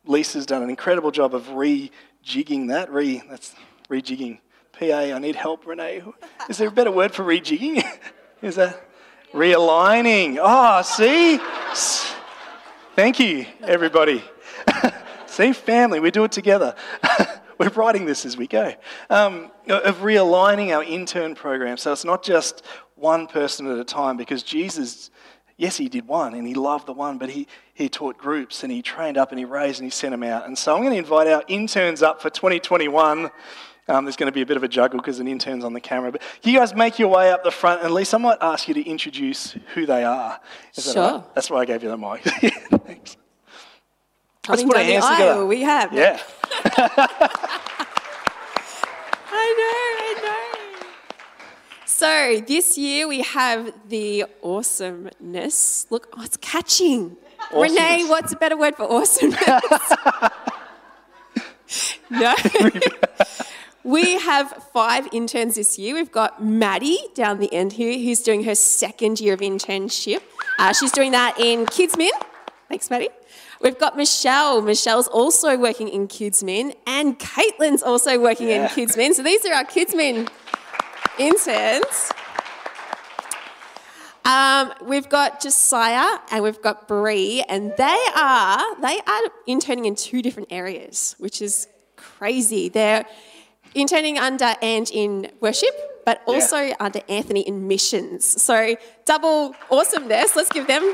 Lisa's 0.05 0.45
done 0.45 0.61
an 0.61 0.69
incredible 0.69 1.11
job 1.11 1.33
of 1.33 1.45
rejigging 1.47 2.67
that. 2.67 2.91
Re, 2.91 3.23
that's 3.29 3.55
rejigging. 3.89 4.39
PA, 4.77 4.85
I 4.85 5.19
need 5.19 5.37
help, 5.37 5.65
Renee. 5.65 6.03
Is 6.49 6.57
there 6.57 6.67
a 6.67 6.71
better 6.71 6.91
word 6.91 7.13
for 7.13 7.23
rejigging? 7.23 7.83
Is 8.41 8.55
that 8.55 8.85
realigning? 9.33 10.37
Oh, 10.41 10.81
see? 10.81 11.39
Thank 12.95 13.19
you, 13.19 13.45
everybody. 13.61 14.23
see, 15.27 15.53
family, 15.53 16.01
we 16.01 16.11
do 16.11 16.25
it 16.25 16.33
together. 16.33 16.75
We're 17.57 17.69
writing 17.69 18.05
this 18.05 18.25
as 18.25 18.37
we 18.37 18.47
go. 18.47 18.73
Um, 19.09 19.51
of 19.67 19.99
realigning 19.99 20.75
our 20.75 20.83
intern 20.83 21.35
program. 21.35 21.77
So 21.77 21.91
it's 21.91 22.05
not 22.05 22.23
just 22.23 22.65
one 22.95 23.27
person 23.27 23.67
at 23.67 23.77
a 23.77 23.83
time 23.83 24.17
because 24.17 24.43
Jesus, 24.43 25.09
yes, 25.57 25.77
he 25.77 25.89
did 25.89 26.07
one 26.07 26.33
and 26.33 26.47
he 26.47 26.53
loved 26.53 26.87
the 26.87 26.93
one, 26.93 27.17
but 27.17 27.29
he, 27.29 27.47
he 27.73 27.89
taught 27.89 28.17
groups 28.17 28.63
and 28.63 28.71
he 28.71 28.81
trained 28.81 29.17
up 29.17 29.31
and 29.31 29.39
he 29.39 29.45
raised 29.45 29.79
and 29.79 29.85
he 29.85 29.91
sent 29.91 30.11
them 30.11 30.23
out. 30.23 30.45
And 30.45 30.57
so 30.57 30.75
I'm 30.75 30.81
going 30.81 30.93
to 30.93 30.99
invite 30.99 31.27
our 31.27 31.43
interns 31.47 32.01
up 32.01 32.21
for 32.21 32.29
2021. 32.29 33.29
Um, 33.87 34.05
there's 34.05 34.15
going 34.15 34.27
to 34.27 34.33
be 34.33 34.41
a 34.41 34.45
bit 34.45 34.57
of 34.57 34.63
a 34.63 34.67
juggle 34.67 34.99
because 34.99 35.19
an 35.19 35.27
intern's 35.27 35.63
on 35.63 35.73
the 35.73 35.79
camera. 35.79 36.11
But 36.11 36.23
you 36.43 36.57
guys 36.57 36.73
make 36.73 36.97
your 36.97 37.09
way 37.09 37.31
up 37.31 37.43
the 37.43 37.51
front, 37.51 37.83
and 37.83 37.93
Lisa, 37.93 38.15
I 38.15 38.19
might 38.19 38.37
ask 38.41 38.67
you 38.67 38.73
to 38.73 38.83
introduce 38.83 39.55
who 39.75 39.85
they 39.85 40.03
are. 40.03 40.39
Is 40.73 40.85
sure. 40.85 40.93
That 40.93 41.11
right? 41.11 41.35
That's 41.35 41.51
why 41.51 41.59
I 41.59 41.65
gave 41.65 41.83
you 41.83 41.89
the 41.89 41.97
mic. 41.97 42.23
Thanks. 42.23 43.17
Let's 44.49 44.63
put 44.63 44.77
our 44.77 44.83
hands 44.83 45.07
together. 45.07 45.45
We 45.45 45.61
have. 45.61 45.93
Yeah. 45.93 46.19
I 49.31 49.47
know, 49.57 49.75
I 50.01 50.21
know. 50.23 50.85
So 51.85 52.41
this 52.41 52.77
year 52.77 53.07
we 53.07 53.21
have 53.21 53.71
the 53.87 54.25
awesomeness. 54.43 55.85
Look, 55.89 56.07
oh, 56.17 56.23
it's 56.23 56.37
catching. 56.37 57.17
Renee, 57.53 58.05
what's 58.07 58.33
a 58.33 58.35
better 58.35 58.57
word 58.57 58.75
for 58.75 58.91
awesomeness? 58.91 59.93
no. 62.09 62.33
we 63.83 64.17
have 64.19 64.51
five 64.73 65.07
interns 65.13 65.55
this 65.55 65.77
year. 65.77 65.93
We've 65.93 66.11
got 66.11 66.43
Maddie 66.43 66.99
down 67.13 67.39
the 67.39 67.53
end 67.53 67.73
here, 67.73 67.97
who's 67.99 68.21
doing 68.21 68.43
her 68.43 68.55
second 68.55 69.19
year 69.19 69.35
of 69.35 69.39
internship. 69.41 70.21
Uh, 70.57 70.73
she's 70.73 70.91
doing 70.91 71.11
that 71.11 71.39
in 71.39 71.65
KidsMin. 71.67 72.09
Thanks, 72.67 72.89
Maddie. 72.89 73.09
We've 73.65 73.79
got 73.79 73.97
Michelle. 73.97 74.61
Michelle's 74.61 75.07
also 75.07 75.57
working 75.57 75.87
in 75.87 76.07
KidsMin, 76.07 76.75
and 76.85 77.17
Caitlin's 77.17 77.81
also 77.81 78.19
working 78.19 78.49
yeah. 78.49 78.61
in 78.61 78.69
KidsMin. 78.69 79.15
So 79.15 79.23
these 79.23 79.43
are 79.43 79.53
our 79.53 79.63
KidsMin 79.63 80.29
interns. 81.17 82.11
Um, 84.23 84.71
we've 84.87 85.09
got 85.09 85.41
Josiah 85.41 86.19
and 86.29 86.43
we've 86.43 86.61
got 86.61 86.87
Bree, 86.87 87.43
and 87.49 87.73
they 87.75 88.05
are 88.15 88.81
they 88.81 88.99
are 88.99 89.21
interning 89.47 89.85
in 89.85 89.95
two 89.95 90.21
different 90.21 90.49
areas, 90.51 91.15
which 91.17 91.41
is 91.41 91.67
crazy. 91.95 92.69
They're 92.69 93.07
interning 93.73 94.19
under 94.19 94.53
and 94.61 94.87
in 94.93 95.31
worship, 95.39 95.73
but 96.05 96.21
also 96.27 96.57
yeah. 96.57 96.75
under 96.79 97.01
Anthony 97.09 97.41
in 97.41 97.67
missions. 97.67 98.25
So 98.43 98.75
double 99.05 99.55
awesomeness. 99.71 100.35
Let's 100.35 100.51
give 100.51 100.67
them 100.67 100.93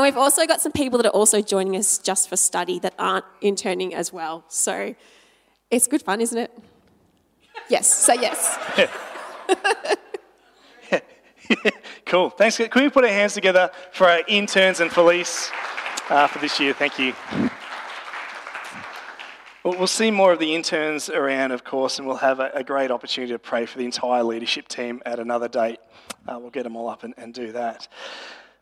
And 0.00 0.06
we've 0.06 0.16
also 0.16 0.46
got 0.46 0.62
some 0.62 0.72
people 0.72 0.96
that 0.96 1.06
are 1.06 1.12
also 1.12 1.42
joining 1.42 1.76
us 1.76 1.98
just 1.98 2.30
for 2.30 2.36
study 2.36 2.78
that 2.78 2.94
aren't 2.98 3.26
interning 3.42 3.94
as 3.94 4.14
well. 4.14 4.44
So 4.48 4.94
it's 5.70 5.86
good 5.88 6.00
fun, 6.00 6.22
isn't 6.22 6.38
it? 6.38 6.58
Yes, 7.68 7.92
say 7.92 8.14
yes. 8.14 8.58
cool. 12.06 12.30
Thanks. 12.30 12.56
Can 12.56 12.82
we 12.82 12.88
put 12.88 13.04
our 13.04 13.10
hands 13.10 13.34
together 13.34 13.70
for 13.92 14.08
our 14.08 14.22
interns 14.26 14.80
and 14.80 14.90
Felice 14.90 15.50
uh, 16.08 16.26
for 16.28 16.38
this 16.38 16.58
year? 16.58 16.72
Thank 16.72 16.98
you. 16.98 17.12
We'll 19.62 19.86
see 19.86 20.10
more 20.10 20.32
of 20.32 20.38
the 20.38 20.54
interns 20.54 21.10
around, 21.10 21.52
of 21.52 21.62
course, 21.62 21.98
and 21.98 22.08
we'll 22.08 22.16
have 22.16 22.40
a, 22.40 22.50
a 22.54 22.64
great 22.64 22.90
opportunity 22.90 23.34
to 23.34 23.38
pray 23.38 23.66
for 23.66 23.76
the 23.76 23.84
entire 23.84 24.22
leadership 24.22 24.66
team 24.66 25.02
at 25.04 25.18
another 25.18 25.46
date. 25.46 25.78
Uh, 26.26 26.38
we'll 26.38 26.48
get 26.48 26.62
them 26.62 26.74
all 26.74 26.88
up 26.88 27.04
and, 27.04 27.12
and 27.18 27.34
do 27.34 27.52
that. 27.52 27.86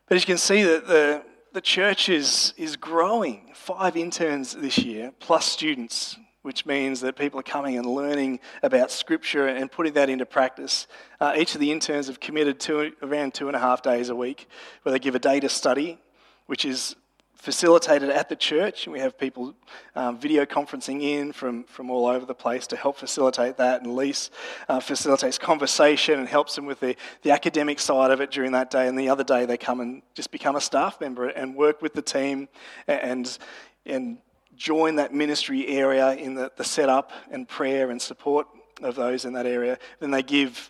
But 0.09 0.15
as 0.15 0.23
you 0.23 0.25
can 0.25 0.37
see, 0.39 0.63
that 0.63 0.87
the, 0.87 1.23
the 1.53 1.61
church 1.61 2.09
is, 2.09 2.55
is 2.57 2.75
growing. 2.75 3.51
Five 3.53 3.95
interns 3.95 4.55
this 4.55 4.79
year, 4.79 5.13
plus 5.19 5.45
students, 5.45 6.17
which 6.41 6.65
means 6.65 7.01
that 7.01 7.15
people 7.15 7.39
are 7.39 7.43
coming 7.43 7.77
and 7.77 7.85
learning 7.85 8.39
about 8.63 8.89
Scripture 8.89 9.47
and 9.47 9.71
putting 9.71 9.93
that 9.93 10.09
into 10.09 10.25
practice. 10.25 10.87
Uh, 11.19 11.33
each 11.37 11.53
of 11.53 11.61
the 11.61 11.71
interns 11.71 12.07
have 12.07 12.19
committed 12.19 12.59
to 12.61 12.91
around 13.03 13.35
two 13.35 13.49
and 13.49 13.55
a 13.55 13.59
half 13.59 13.83
days 13.83 14.09
a 14.09 14.15
week, 14.15 14.47
where 14.81 14.91
they 14.91 14.97
give 14.97 15.13
a 15.13 15.19
day 15.19 15.39
to 15.39 15.47
study, 15.47 15.99
which 16.47 16.65
is 16.65 16.95
facilitated 17.39 18.09
at 18.09 18.27
the 18.27 18.35
church. 18.35 18.85
We 18.85 18.99
have 18.99 19.17
people 19.17 19.55
um, 19.95 20.19
video 20.19 20.45
conferencing 20.45 21.01
in 21.01 21.31
from, 21.31 21.63
from 21.63 21.89
all 21.89 22.05
over 22.05 22.25
the 22.25 22.35
place 22.35 22.67
to 22.67 22.75
help 22.75 22.97
facilitate 22.97 23.55
that. 23.57 23.81
And 23.81 23.95
Lise 23.95 24.29
uh, 24.67 24.81
facilitates 24.81 25.37
conversation 25.37 26.19
and 26.19 26.27
helps 26.27 26.55
them 26.55 26.65
with 26.65 26.81
the, 26.81 26.97
the 27.21 27.31
academic 27.31 27.79
side 27.79 28.11
of 28.11 28.19
it 28.19 28.29
during 28.29 28.51
that 28.51 28.69
day. 28.69 28.89
And 28.89 28.99
the 28.99 29.07
other 29.07 29.23
day, 29.23 29.45
they 29.45 29.57
come 29.57 29.79
and 29.79 30.01
just 30.13 30.31
become 30.31 30.57
a 30.57 30.61
staff 30.61 30.99
member 30.99 31.29
and 31.29 31.55
work 31.55 31.81
with 31.81 31.93
the 31.93 32.01
team 32.01 32.49
and, 32.87 33.37
and 33.85 34.17
join 34.57 34.97
that 34.97 35.13
ministry 35.13 35.65
area 35.67 36.11
in 36.15 36.35
the, 36.35 36.51
the 36.57 36.65
setup 36.65 37.13
and 37.31 37.47
prayer 37.47 37.89
and 37.89 38.01
support 38.01 38.47
of 38.81 38.95
those 38.95 39.23
in 39.23 39.31
that 39.33 39.45
area. 39.45 39.79
Then 40.01 40.11
they 40.11 40.23
give 40.23 40.69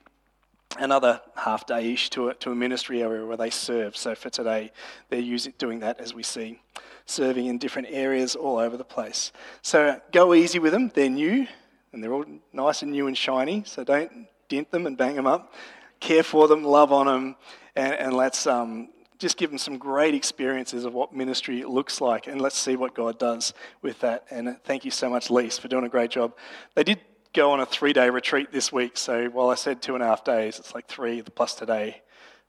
another 0.77 1.21
half 1.36 1.65
day 1.65 1.93
ish 1.93 2.10
to 2.12 2.29
a, 2.29 2.34
to 2.36 2.51
a 2.51 2.55
ministry 2.55 3.01
area 3.01 3.25
where 3.25 3.38
they 3.38 3.49
serve. 3.49 3.97
So 3.97 4.15
for 4.15 4.29
today, 4.29 4.71
they're 5.10 5.19
using, 5.19 5.53
doing 5.58 5.79
that 5.79 5.99
as 5.99 6.13
we 6.13 6.23
see, 6.23 6.62
serving 7.05 7.47
in 7.47 7.58
different 7.58 7.88
areas 7.91 8.36
all 8.36 8.58
over 8.58 8.77
the 8.77 8.84
place. 8.84 9.32
So 9.62 9.99
go 10.12 10.34
easy 10.34 10.60
with 10.60 10.71
them. 10.71 10.91
They're 10.93 11.10
new 11.10 11.47
and 11.91 12.03
they're 12.03 12.13
all 12.13 12.25
nice 12.53 12.82
and 12.82 12.91
new 12.91 13.08
and 13.08 13.17
shiny. 13.17 13.63
So 13.65 13.84
don't 13.84 14.27
dent 14.47 14.71
them 14.71 14.86
and 14.86 14.97
bang 14.97 15.15
them 15.15 15.27
up. 15.27 15.53
Care 15.99 16.23
for 16.23 16.47
them, 16.47 16.63
love 16.63 16.93
on 16.93 17.08
them, 17.08 17.36
and, 17.75 17.93
and 17.93 18.13
let's 18.13 18.47
um, 18.47 18.88
just 19.17 19.36
give 19.36 19.49
them 19.49 19.60
some 19.60 19.77
great 19.77 20.15
experiences 20.15 20.86
of 20.86 20.93
what 20.93 21.13
ministry 21.13 21.65
looks 21.65 21.99
like, 21.99 22.27
and 22.27 22.39
let's 22.39 22.58
see 22.58 22.77
what 22.77 22.95
God 22.95 23.19
does 23.19 23.53
with 23.82 23.99
that. 23.99 24.25
And 24.32 24.58
thank 24.63 24.86
you 24.86 24.91
so 24.91 25.10
much, 25.10 25.29
Lise, 25.29 25.60
for 25.60 25.67
doing 25.67 25.84
a 25.84 25.89
great 25.89 26.10
job. 26.10 26.38
They 26.73 26.86
did 26.86 27.01
go 27.34 27.52
on 27.52 27.60
a 27.60 27.65
three 27.65 27.94
day 27.94 28.10
retreat 28.10 28.52
this 28.52 28.72
week. 28.72 28.98
So 28.98 29.28
while 29.30 29.50
I 29.50 29.56
said 29.56 29.82
two 29.82 29.96
and 29.96 30.04
a 30.04 30.08
half 30.08 30.24
days, 30.24 30.60
it's 30.60 30.74
like 30.74 30.88
three 30.88 31.22
plus 31.22 31.56
today, 31.56 32.02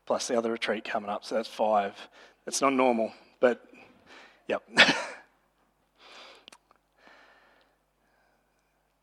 plus 0.07 0.29
the 0.29 0.37
other 0.37 0.53
retreat 0.53 0.85
coming 0.85 1.11
up. 1.11 1.25
So 1.25 1.35
that's 1.37 1.49
five. 1.49 1.95
It's 2.47 2.61
not 2.61 2.73
normal, 2.73 3.12
but 3.40 3.64
yep. 4.49 4.62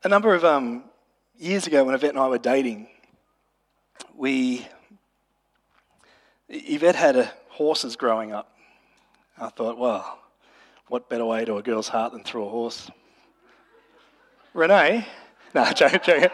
a 0.04 0.08
number 0.08 0.34
of 0.34 0.44
um, 0.44 0.84
years 1.36 1.66
ago, 1.66 1.84
when 1.84 1.94
Yvette 1.94 2.10
and 2.10 2.18
I 2.18 2.28
were 2.28 2.38
dating, 2.38 2.88
we 4.14 4.66
Yvette 6.48 6.96
had 6.96 7.16
a, 7.16 7.32
horses 7.48 7.96
growing 7.96 8.32
up. 8.32 8.56
I 9.36 9.48
thought, 9.48 9.78
well, 9.78 10.20
what 10.86 11.08
better 11.08 11.26
way 11.26 11.44
to 11.44 11.56
a 11.56 11.62
girl's 11.62 11.88
heart 11.88 12.12
than 12.12 12.22
through 12.22 12.46
a 12.46 12.48
horse? 12.48 12.88
Renee 14.54 15.04
no, 15.54 15.64
joking, 15.74 16.00
joking. 16.02 16.30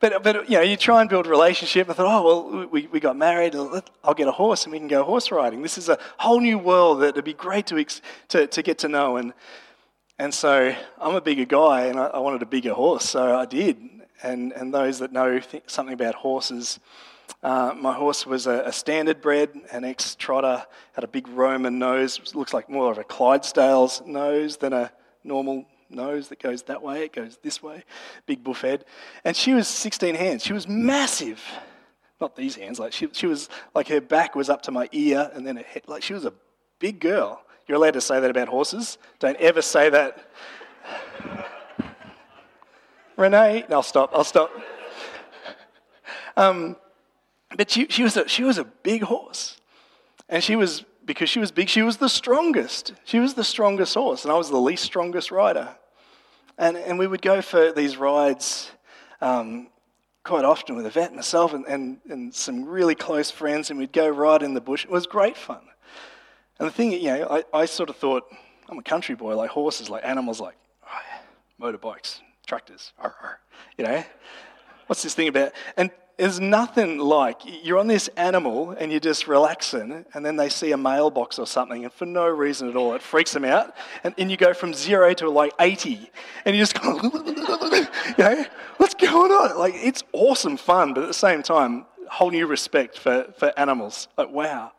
but, 0.00 0.22
but, 0.22 0.48
you 0.50 0.56
know, 0.56 0.62
you 0.62 0.76
try 0.76 1.00
and 1.00 1.08
build 1.08 1.26
a 1.26 1.30
relationship. 1.30 1.88
I 1.88 1.92
thought, 1.92 2.06
oh, 2.06 2.24
well, 2.24 2.68
we, 2.68 2.86
we 2.88 3.00
got 3.00 3.16
married. 3.16 3.54
I'll 4.04 4.14
get 4.14 4.28
a 4.28 4.32
horse 4.32 4.64
and 4.64 4.72
we 4.72 4.78
can 4.78 4.88
go 4.88 5.02
horse 5.04 5.30
riding. 5.30 5.62
This 5.62 5.78
is 5.78 5.88
a 5.88 5.98
whole 6.18 6.40
new 6.40 6.58
world 6.58 7.00
that 7.00 7.10
it'd 7.10 7.24
be 7.24 7.34
great 7.34 7.66
to, 7.68 7.84
to, 8.28 8.46
to 8.46 8.62
get 8.62 8.78
to 8.78 8.88
know. 8.88 9.16
And, 9.16 9.32
and 10.18 10.32
so 10.32 10.74
I'm 10.98 11.14
a 11.14 11.20
bigger 11.20 11.44
guy 11.44 11.86
and 11.86 11.98
I, 11.98 12.06
I 12.06 12.18
wanted 12.18 12.42
a 12.42 12.46
bigger 12.46 12.74
horse, 12.74 13.08
so 13.08 13.38
I 13.38 13.46
did. 13.46 13.78
And, 14.22 14.52
and 14.52 14.72
those 14.72 15.00
that 15.00 15.12
know 15.12 15.40
something 15.66 15.94
about 15.94 16.14
horses, 16.14 16.78
uh, 17.42 17.74
my 17.76 17.92
horse 17.92 18.24
was 18.24 18.46
a, 18.46 18.62
a 18.66 18.72
standard 18.72 19.20
bred, 19.20 19.50
an 19.72 19.84
ex 19.84 20.14
trotter, 20.14 20.64
had 20.92 21.02
a 21.02 21.08
big 21.08 21.26
Roman 21.28 21.78
nose, 21.78 22.34
looks 22.34 22.54
like 22.54 22.68
more 22.70 22.92
of 22.92 22.98
a 22.98 23.04
Clydesdale's 23.04 24.02
nose 24.06 24.58
than 24.58 24.72
a 24.72 24.92
normal 25.24 25.64
nose 25.92 26.28
that 26.28 26.40
goes 26.40 26.62
that 26.64 26.82
way, 26.82 27.04
it 27.04 27.12
goes 27.12 27.38
this 27.42 27.62
way, 27.62 27.84
big 28.26 28.42
buff 28.42 28.62
head. 28.62 28.84
And 29.24 29.36
she 29.36 29.54
was 29.54 29.68
16 29.68 30.14
hands. 30.14 30.44
She 30.44 30.52
was 30.52 30.66
massive. 30.68 31.42
Not 32.20 32.36
these 32.36 32.54
hands, 32.54 32.78
like 32.78 32.92
she, 32.92 33.08
she 33.12 33.26
was 33.26 33.48
like 33.74 33.88
her 33.88 34.00
back 34.00 34.36
was 34.36 34.48
up 34.48 34.62
to 34.62 34.70
my 34.70 34.88
ear 34.92 35.30
and 35.34 35.46
then 35.46 35.56
her 35.56 35.64
head, 35.64 35.82
like 35.88 36.02
she 36.02 36.14
was 36.14 36.24
a 36.24 36.32
big 36.78 37.00
girl. 37.00 37.42
You're 37.66 37.76
allowed 37.76 37.94
to 37.94 38.00
say 38.00 38.20
that 38.20 38.30
about 38.30 38.48
horses. 38.48 38.98
Don't 39.18 39.36
ever 39.38 39.62
say 39.62 39.90
that. 39.90 40.30
Renee, 43.16 43.64
no, 43.68 43.76
I'll 43.76 43.82
stop, 43.82 44.10
I'll 44.12 44.24
stop. 44.24 44.50
Um, 46.36 46.76
but 47.56 47.70
she, 47.70 47.86
she, 47.88 48.02
was 48.02 48.16
a, 48.16 48.26
she 48.28 48.44
was 48.44 48.58
a 48.58 48.64
big 48.64 49.02
horse. 49.02 49.58
And 50.28 50.42
she 50.42 50.56
was 50.56 50.84
because 51.04 51.28
she 51.28 51.38
was 51.38 51.50
big, 51.50 51.68
she 51.68 51.82
was 51.82 51.96
the 51.98 52.08
strongest. 52.08 52.94
She 53.04 53.18
was 53.18 53.34
the 53.34 53.44
strongest 53.44 53.94
horse, 53.94 54.24
and 54.24 54.32
I 54.32 54.36
was 54.36 54.50
the 54.50 54.58
least 54.58 54.84
strongest 54.84 55.30
rider. 55.30 55.76
And, 56.58 56.76
and 56.76 56.98
we 56.98 57.06
would 57.06 57.22
go 57.22 57.40
for 57.42 57.72
these 57.72 57.96
rides 57.96 58.70
um, 59.20 59.68
quite 60.24 60.44
often 60.44 60.76
with 60.76 60.86
Yvette, 60.86 61.14
myself, 61.14 61.52
and, 61.52 61.64
and, 61.66 61.98
and 62.08 62.34
some 62.34 62.64
really 62.64 62.94
close 62.94 63.30
friends, 63.30 63.70
and 63.70 63.78
we'd 63.78 63.92
go 63.92 64.08
ride 64.08 64.42
in 64.42 64.54
the 64.54 64.60
bush. 64.60 64.84
It 64.84 64.90
was 64.90 65.06
great 65.06 65.36
fun. 65.36 65.62
And 66.58 66.68
the 66.68 66.72
thing, 66.72 66.92
you 66.92 67.04
know, 67.04 67.26
I, 67.28 67.60
I 67.60 67.64
sort 67.64 67.90
of 67.90 67.96
thought, 67.96 68.24
I'm 68.68 68.78
a 68.78 68.82
country 68.82 69.14
boy, 69.14 69.36
like 69.36 69.50
horses, 69.50 69.90
like 69.90 70.04
animals, 70.04 70.40
like 70.40 70.56
oh, 70.86 71.20
motorbikes, 71.60 72.20
tractors, 72.46 72.92
you 73.76 73.84
know. 73.84 74.04
What's 74.86 75.02
this 75.02 75.14
thing 75.14 75.28
about? 75.28 75.52
And 75.76 75.90
there's 76.22 76.38
nothing 76.38 76.98
like 76.98 77.40
you're 77.64 77.80
on 77.80 77.88
this 77.88 78.06
animal 78.16 78.70
and 78.78 78.92
you're 78.92 79.00
just 79.00 79.26
relaxing, 79.26 80.04
and 80.14 80.24
then 80.24 80.36
they 80.36 80.48
see 80.48 80.70
a 80.70 80.76
mailbox 80.76 81.36
or 81.36 81.48
something, 81.48 81.82
and 81.82 81.92
for 81.92 82.06
no 82.06 82.28
reason 82.28 82.68
at 82.68 82.76
all, 82.76 82.94
it 82.94 83.02
freaks 83.02 83.32
them 83.32 83.44
out. 83.44 83.74
And, 84.04 84.14
and 84.16 84.30
you 84.30 84.36
go 84.36 84.54
from 84.54 84.72
zero 84.72 85.14
to 85.14 85.28
like 85.28 85.52
80, 85.58 86.12
and 86.44 86.54
you 86.54 86.62
just 86.62 86.80
go, 86.80 87.00
you 87.02 88.14
know, 88.18 88.44
what's 88.76 88.94
going 88.94 89.32
on? 89.32 89.58
Like, 89.58 89.74
it's 89.74 90.04
awesome 90.12 90.56
fun, 90.56 90.94
but 90.94 91.02
at 91.02 91.08
the 91.08 91.12
same 91.12 91.42
time, 91.42 91.86
whole 92.08 92.30
new 92.30 92.46
respect 92.46 92.96
for, 92.96 93.26
for 93.36 93.52
animals. 93.58 94.06
Like, 94.16 94.30
wow. 94.30 94.70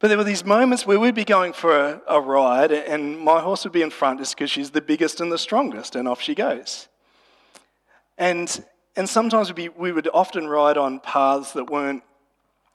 But 0.00 0.08
there 0.08 0.18
were 0.18 0.24
these 0.24 0.44
moments 0.44 0.86
where 0.86 1.00
we'd 1.00 1.14
be 1.14 1.24
going 1.24 1.54
for 1.54 1.74
a, 1.74 2.02
a 2.06 2.20
ride, 2.20 2.72
and 2.72 3.18
my 3.18 3.40
horse 3.40 3.64
would 3.64 3.72
be 3.72 3.80
in 3.80 3.88
front 3.88 4.18
just 4.18 4.36
because 4.36 4.50
she's 4.50 4.72
the 4.72 4.82
biggest 4.82 5.18
and 5.18 5.32
the 5.32 5.38
strongest, 5.38 5.96
and 5.96 6.06
off 6.06 6.20
she 6.20 6.34
goes. 6.34 6.88
And 8.18 8.62
and 8.96 9.08
sometimes 9.08 9.52
be, 9.52 9.68
we 9.68 9.92
would 9.92 10.08
often 10.12 10.48
ride 10.48 10.76
on 10.76 11.00
paths 11.00 11.52
that 11.52 11.70
weren't 11.70 12.02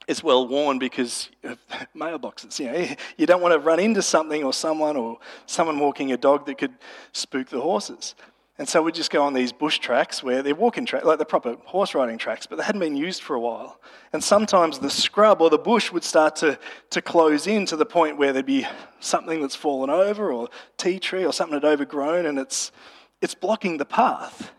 as 0.08 0.22
well 0.22 0.46
worn 0.46 0.78
because 0.78 1.30
of 1.44 1.58
mailboxes. 1.96 2.58
You 2.58 2.72
know, 2.72 2.94
you 3.16 3.26
don't 3.26 3.42
want 3.42 3.54
to 3.54 3.58
run 3.58 3.80
into 3.80 4.02
something 4.02 4.44
or 4.44 4.52
someone 4.52 4.96
or 4.96 5.18
someone 5.46 5.78
walking 5.78 6.12
a 6.12 6.16
dog 6.16 6.46
that 6.46 6.58
could 6.58 6.74
spook 7.12 7.48
the 7.48 7.60
horses. 7.60 8.14
And 8.58 8.68
so 8.68 8.82
we'd 8.82 8.94
just 8.94 9.10
go 9.10 9.24
on 9.24 9.32
these 9.32 9.50
bush 9.50 9.78
tracks 9.78 10.22
where 10.22 10.42
they're 10.42 10.54
walking 10.54 10.84
tracks, 10.84 11.04
like 11.04 11.18
the 11.18 11.24
proper 11.24 11.56
horse 11.64 11.94
riding 11.94 12.18
tracks, 12.18 12.46
but 12.46 12.56
they 12.58 12.64
hadn't 12.64 12.80
been 12.80 12.96
used 12.96 13.22
for 13.22 13.34
a 13.34 13.40
while. 13.40 13.80
And 14.12 14.22
sometimes 14.22 14.78
the 14.78 14.90
scrub 14.90 15.40
or 15.40 15.48
the 15.48 15.58
bush 15.58 15.90
would 15.90 16.04
start 16.04 16.36
to, 16.36 16.58
to 16.90 17.02
close 17.02 17.46
in 17.46 17.64
to 17.66 17.76
the 17.76 17.86
point 17.86 18.18
where 18.18 18.32
there'd 18.32 18.46
be 18.46 18.66
something 19.00 19.40
that's 19.40 19.56
fallen 19.56 19.88
over 19.88 20.30
or 20.30 20.48
tea 20.76 20.98
tree 20.98 21.24
or 21.24 21.32
something 21.32 21.58
that 21.58 21.66
overgrown 21.66 22.26
and 22.26 22.38
it's, 22.38 22.70
it's 23.22 23.34
blocking 23.34 23.78
the 23.78 23.86
path. 23.86 24.52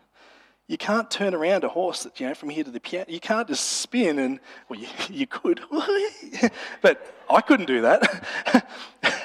You 0.66 0.78
can't 0.78 1.10
turn 1.10 1.34
around 1.34 1.62
a 1.64 1.68
horse 1.68 2.04
that, 2.04 2.18
you 2.18 2.26
know, 2.26 2.34
from 2.34 2.48
here 2.48 2.64
to 2.64 2.70
the 2.70 2.80
piano. 2.80 3.04
You 3.08 3.20
can't 3.20 3.46
just 3.46 3.64
spin 3.64 4.18
and, 4.18 4.40
well, 4.68 4.80
you, 4.80 4.88
you 5.10 5.26
could, 5.26 5.60
but 6.80 7.14
I 7.28 7.40
couldn't 7.42 7.66
do 7.66 7.82
that. 7.82 8.26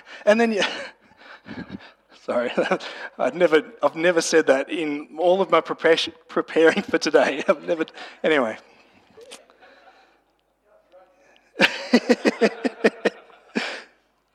and 0.26 0.40
then 0.40 0.52
you, 0.52 0.62
sorry, 2.22 2.52
I've 3.18 3.36
never, 3.36 3.64
I've 3.82 3.96
never 3.96 4.22
said 4.22 4.48
that 4.48 4.70
in 4.70 5.16
all 5.18 5.42
of 5.42 5.50
my 5.50 5.62
preparing 5.62 6.82
for 6.82 6.98
today. 6.98 7.44
I've 7.48 7.64
never, 7.64 7.86
anyway. 8.22 8.58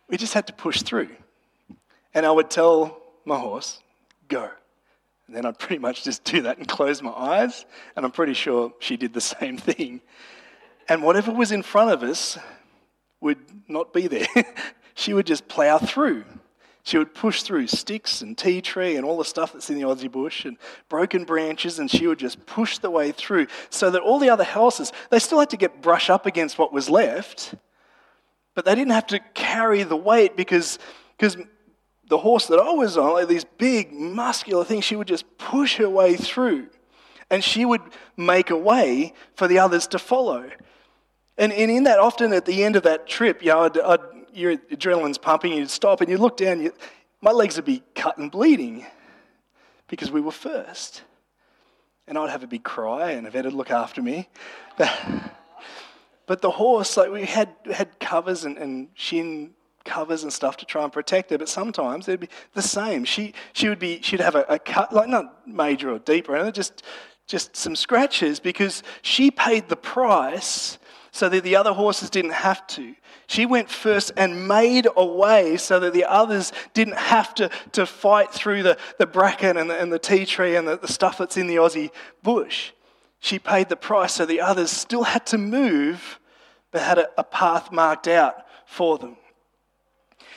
we 0.09 0.17
just 0.17 0.33
had 0.33 0.47
to 0.47 0.53
push 0.55 0.83
through. 0.83 1.11
And 2.15 2.25
I 2.25 2.31
would 2.31 2.49
tell 2.49 3.03
my 3.25 3.39
horse, 3.39 3.81
go. 4.29 4.51
And 5.27 5.35
then 5.35 5.47
I'd 5.47 5.59
pretty 5.59 5.79
much 5.79 6.05
just 6.05 6.25
do 6.25 6.43
that 6.43 6.59
and 6.59 6.69
close 6.69 7.03
my 7.03 7.13
eyes, 7.13 7.65
and 7.97 8.05
I'm 8.05 8.13
pretty 8.13 8.35
sure 8.35 8.73
she 8.79 8.97
did 8.97 9.15
the 9.15 9.21
same 9.21 9.57
thing. 9.57 10.01
And 10.89 11.03
whatever 11.03 11.33
was 11.33 11.51
in 11.51 11.63
front 11.63 11.91
of 11.91 12.03
us 12.03 12.39
would 13.21 13.39
not 13.69 13.93
be 13.93 14.07
there. 14.07 14.27
she 14.95 15.15
would 15.15 15.27
just 15.27 15.49
plow 15.49 15.79
through. 15.79 16.25
She 16.83 16.99
would 16.99 17.15
push 17.15 17.43
through 17.43 17.69
sticks 17.69 18.21
and 18.21 18.37
tea 18.37 18.61
tree 18.61 18.97
and 18.97 19.07
all 19.07 19.17
the 19.17 19.25
stuff 19.25 19.55
that's 19.55 19.71
in 19.71 19.77
the 19.77 19.87
Aussie 19.87 20.13
bush 20.13 20.45
and 20.45 20.59
broken 20.91 21.25
branches, 21.25 21.79
and 21.79 21.91
she 21.91 22.07
would 22.07 22.19
just 22.19 22.45
push 22.45 22.77
the 22.77 22.91
way 22.91 23.11
through 23.11 23.47
so 23.71 23.91
that 23.91 24.03
all 24.03 24.19
the 24.19 24.29
other 24.29 24.45
houses, 24.45 24.93
they 25.09 25.19
still 25.19 25.41
had 25.41 25.49
to 25.51 25.57
get 25.57 25.81
brush 25.81 26.11
up 26.11 26.27
against 26.27 26.59
what 26.59 26.75
was 26.75 26.91
left, 26.91 27.55
but 28.55 28.67
they 28.67 28.75
didn't 28.75 28.93
have 28.93 29.07
to 29.07 29.21
carry 29.33 29.83
the 29.83 29.97
weight 29.97 30.37
because, 30.37 30.79
because 31.17 31.39
the 32.09 32.19
horse 32.19 32.47
that 32.47 32.59
I 32.59 32.71
was 32.71 32.97
on, 32.97 33.13
like 33.13 33.29
these 33.29 33.45
big, 33.45 33.93
muscular 33.93 34.65
things, 34.65 34.85
she 34.85 34.97
would 34.97 35.09
just 35.09 35.25
push 35.39 35.77
her 35.77 35.89
way 35.89 36.17
through. 36.17 36.69
And 37.31 37.43
she 37.43 37.65
would 37.65 37.81
make 38.17 38.51
a 38.51 38.57
way 38.57 39.15
for 39.35 39.49
the 39.49 39.59
others 39.59 39.87
to 39.89 39.99
follow. 39.99 40.51
And, 41.39 41.53
and 41.53 41.71
in 41.71 41.85
that, 41.85 41.99
often 41.99 42.33
at 42.33 42.45
the 42.45 42.63
end 42.63 42.77
of 42.77 42.83
that 42.83 43.07
trip, 43.07 43.43
you 43.43 43.49
know, 43.49 43.61
I'd, 43.61 43.79
I'd, 43.79 44.01
your 44.35 44.57
adrenaline's 44.57 45.19
pumping, 45.19 45.53
you'd 45.53 45.71
stop 45.71 46.01
and 46.01 46.11
you 46.11 46.19
look 46.19 46.37
down, 46.37 46.61
you, 46.61 46.73
my 47.21 47.31
legs 47.31 47.57
would 47.57 47.65
be 47.65 47.83
cut 47.95 48.19
and 48.19 48.31
bleeding 48.31 48.85
because 49.89 50.11
we 50.11 50.21
were 50.21 50.33
first. 50.33 51.03
And 52.07 52.19
I'd 52.19 52.31
have 52.31 52.43
a 52.43 52.47
big 52.47 52.65
cry, 52.65 53.13
and 53.13 53.27
Yvette 53.27 53.47
would 53.47 53.55
look 53.55 53.71
after 53.71 54.03
me. 54.03 54.29
But, 54.77 54.93
but 56.27 56.43
the 56.43 56.51
horse, 56.51 56.99
like 56.99 57.11
we 57.11 57.25
had, 57.25 57.49
had 57.73 57.99
covers 57.99 58.45
and, 58.45 58.59
and 58.59 58.89
shin 58.93 59.55
covers 59.85 60.23
and 60.23 60.33
stuff 60.33 60.57
to 60.59 60.65
try 60.65 60.83
and 60.83 60.93
protect 60.93 61.31
her, 61.31 61.39
but 61.39 61.49
sometimes 61.49 62.09
it'd 62.09 62.21
be 62.21 62.29
the 62.55 62.63
same. 62.63 63.05
She, 63.05 63.35
she 63.53 63.69
would 63.69 63.79
be, 63.79 64.01
she'd 64.03 64.21
have 64.21 64.35
a, 64.35 64.45
a 64.49 64.59
cut, 64.59 64.93
like 64.93 65.09
not 65.09 65.47
major 65.47 65.91
or 65.91 65.99
deep 65.99 66.29
or 66.29 66.37
anything, 66.37 66.53
just, 66.53 66.83
just 67.27 67.57
some 67.57 67.77
scratches 67.77 68.41
because 68.41 68.83
she 69.03 69.31
paid 69.31 69.69
the 69.69 69.77
price 69.77 70.79
so 71.13 71.29
that 71.29 71.45
the 71.45 71.55
other 71.55 71.73
horses 71.73 72.11
didn't 72.11 72.33
have 72.33 72.67
to. 72.67 72.95
She 73.27 73.47
went 73.47 73.71
first 73.71 74.13
and 74.17 74.49
made 74.49 74.89
a 74.97 75.07
way 75.07 75.57
so 75.57 75.79
that 75.81 75.93
the 75.93 76.05
others 76.05 76.53
didn't 76.73 76.99
have 76.99 77.35
to, 77.37 77.51
to 77.73 77.87
fight 77.87 78.33
through 78.33 78.65
the, 78.65 78.77
the 78.99 79.07
bracken 79.07 79.57
and 79.57 79.71
the, 79.71 79.81
and 79.81 79.93
the 79.93 79.99
tea 79.99 80.27
tree 80.27 80.57
and 80.57 80.67
the, 80.67 80.77
the 80.77 80.89
stuff 80.89 81.19
that's 81.19 81.37
in 81.37 81.47
the 81.47 81.57
Aussie 81.57 81.91
bush. 82.23 82.73
She 83.21 83.39
paid 83.39 83.69
the 83.69 83.77
price 83.77 84.15
so 84.15 84.27
the 84.27 84.41
others 84.41 84.71
still 84.71 85.05
had 85.05 85.25
to 85.27 85.39
move, 85.39 86.19
but 86.73 86.83
had 86.83 86.99
a, 86.99 87.09
a 87.17 87.25
path 87.25 87.73
marked 87.73 88.09
out 88.09 88.45
for 88.67 88.99
them. 88.99 89.17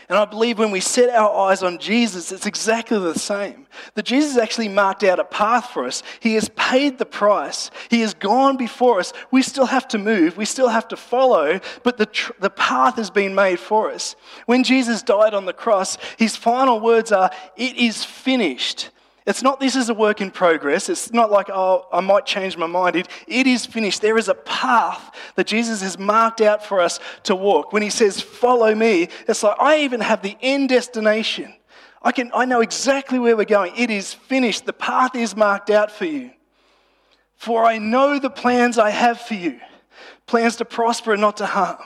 And 0.10 0.18
I 0.18 0.24
believe 0.24 0.58
when 0.58 0.72
we 0.72 0.80
set 0.80 1.14
our 1.14 1.50
eyes 1.50 1.64
on 1.64 1.80
Jesus, 1.80 2.32
it's 2.32 2.46
exactly 2.46 2.98
the 2.98 3.20
same. 3.20 3.68
That 3.96 4.06
Jesus 4.06 4.38
actually 4.38 4.70
marked 4.70 5.04
out 5.04 5.20
a 5.20 5.26
path 5.26 5.72
for 5.72 5.86
us. 5.86 6.02
He 6.22 6.36
has 6.36 6.50
paid 6.56 6.98
the 6.98 7.06
price. 7.06 7.72
He 7.90 8.00
has 8.02 8.14
gone 8.14 8.56
before 8.56 9.02
us. 9.02 9.12
We 9.32 9.42
still 9.42 9.66
have 9.66 9.86
to 9.90 9.98
move. 9.98 10.38
We 10.38 10.46
still 10.46 10.70
have 10.70 10.88
to 10.90 10.96
follow, 10.96 11.60
but 11.84 11.98
the, 11.98 12.06
tr- 12.06 12.32
the 12.40 12.50
path 12.50 12.96
has 12.96 13.10
been 13.10 13.36
made 13.36 13.60
for 13.60 13.92
us. 13.92 14.16
When 14.46 14.64
Jesus 14.64 15.04
died 15.04 15.34
on 15.34 15.46
the 15.46 15.52
cross, 15.52 15.98
his 16.18 16.38
final 16.38 16.80
words 16.80 17.12
are, 17.12 17.30
It 17.58 17.76
is 17.76 18.06
finished. 18.06 18.92
It's 19.28 19.44
not 19.44 19.60
this 19.60 19.76
is 19.76 19.90
a 19.90 19.94
work 19.94 20.22
in 20.22 20.32
progress. 20.32 20.88
It's 20.88 21.12
not 21.12 21.30
like, 21.30 21.50
oh, 21.50 21.86
I 21.92 22.00
might 22.00 22.26
change 22.26 22.56
my 22.56 22.66
mind. 22.66 22.96
It, 22.96 23.10
it 23.28 23.46
is 23.46 23.66
finished. 23.66 24.02
There 24.02 24.18
is 24.18 24.30
a 24.30 24.34
path 24.34 25.14
that 25.36 25.48
Jesus 25.48 25.82
has 25.82 26.00
marked 26.00 26.40
out 26.40 26.66
for 26.66 26.80
us 26.80 27.02
to 27.24 27.36
walk. 27.36 27.74
When 27.74 27.84
he 27.84 27.90
says, 27.90 28.22
follow 28.22 28.74
me, 28.74 29.10
it's 29.28 29.44
like, 29.44 29.58
I 29.60 29.80
even 29.82 30.00
have 30.00 30.22
the 30.22 30.38
end 30.42 30.70
destination. 30.70 31.54
I, 32.02 32.14
can, 32.14 32.32
I 32.34 32.46
know 32.46 32.62
exactly 32.62 33.20
where 33.20 33.36
we're 33.36 33.44
going. 33.44 33.74
It 33.76 33.90
is 33.90 34.14
finished. 34.14 34.66
The 34.66 34.72
path 34.72 35.14
is 35.14 35.36
marked 35.36 35.70
out 35.70 35.92
for 35.92 36.06
you. 36.06 36.32
For 37.36 37.66
I 37.66 37.80
know 37.80 38.20
the 38.20 38.30
plans 38.30 38.78
I 38.78 38.92
have 38.92 39.20
for 39.20 39.34
you 39.34 39.60
plans 40.26 40.58
to 40.58 40.66
prosper 40.66 41.14
and 41.14 41.22
not 41.22 41.38
to 41.38 41.46
harm, 41.46 41.78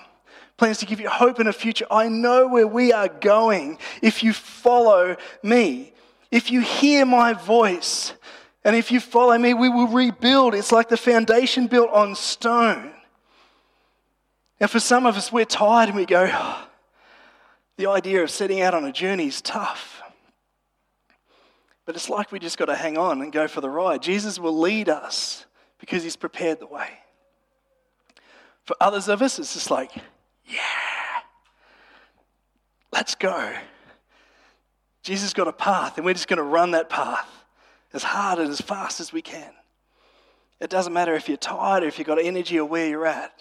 plans 0.57 0.77
to 0.79 0.85
give 0.85 0.99
you 0.99 1.09
hope 1.09 1.39
and 1.39 1.49
a 1.49 1.53
future. 1.53 1.85
I 1.89 2.07
know 2.07 2.47
where 2.47 2.67
we 2.67 2.91
are 2.91 3.07
going 3.07 3.79
if 4.01 4.23
you 4.23 4.33
follow 4.33 5.15
me. 5.41 5.93
If 6.31 6.49
you 6.49 6.61
hear 6.61 7.05
my 7.05 7.33
voice 7.33 8.13
and 8.63 8.75
if 8.75 8.91
you 8.91 8.99
follow 8.99 9.37
me, 9.37 9.53
we 9.53 9.69
will 9.69 9.87
rebuild. 9.87 10.55
It's 10.55 10.71
like 10.71 10.87
the 10.87 10.97
foundation 10.97 11.67
built 11.67 11.89
on 11.91 12.15
stone. 12.15 12.93
Now, 14.59 14.67
for 14.67 14.79
some 14.79 15.05
of 15.05 15.17
us, 15.17 15.31
we're 15.31 15.45
tired 15.45 15.89
and 15.89 15.97
we 15.97 16.05
go, 16.05 16.29
oh, 16.31 16.67
the 17.77 17.87
idea 17.87 18.23
of 18.23 18.29
setting 18.29 18.61
out 18.61 18.73
on 18.73 18.85
a 18.85 18.91
journey 18.91 19.27
is 19.27 19.41
tough. 19.41 20.01
But 21.85 21.95
it's 21.95 22.09
like 22.09 22.31
we 22.31 22.39
just 22.39 22.57
got 22.57 22.65
to 22.65 22.75
hang 22.75 22.97
on 22.97 23.21
and 23.21 23.33
go 23.33 23.47
for 23.47 23.59
the 23.59 23.69
ride. 23.69 24.03
Jesus 24.03 24.39
will 24.39 24.57
lead 24.57 24.87
us 24.87 25.45
because 25.79 26.03
he's 26.03 26.15
prepared 26.15 26.59
the 26.59 26.67
way. 26.67 26.89
For 28.63 28.75
others 28.79 29.07
of 29.07 29.23
us, 29.23 29.39
it's 29.39 29.55
just 29.55 29.71
like, 29.71 29.91
yeah, 30.45 30.61
let's 32.93 33.15
go. 33.15 33.51
Jesus 35.03 35.33
got 35.33 35.47
a 35.47 35.53
path, 35.53 35.97
and 35.97 36.05
we're 36.05 36.13
just 36.13 36.27
going 36.27 36.37
to 36.37 36.43
run 36.43 36.71
that 36.71 36.89
path 36.89 37.27
as 37.93 38.03
hard 38.03 38.39
and 38.39 38.49
as 38.49 38.61
fast 38.61 38.99
as 38.99 39.11
we 39.11 39.21
can. 39.21 39.51
It 40.59 40.69
doesn't 40.69 40.93
matter 40.93 41.15
if 41.15 41.27
you're 41.27 41.37
tired 41.37 41.83
or 41.83 41.87
if 41.87 41.97
you've 41.97 42.07
got 42.07 42.23
energy 42.23 42.59
or 42.59 42.65
where 42.65 42.87
you're 42.87 43.07
at. 43.07 43.33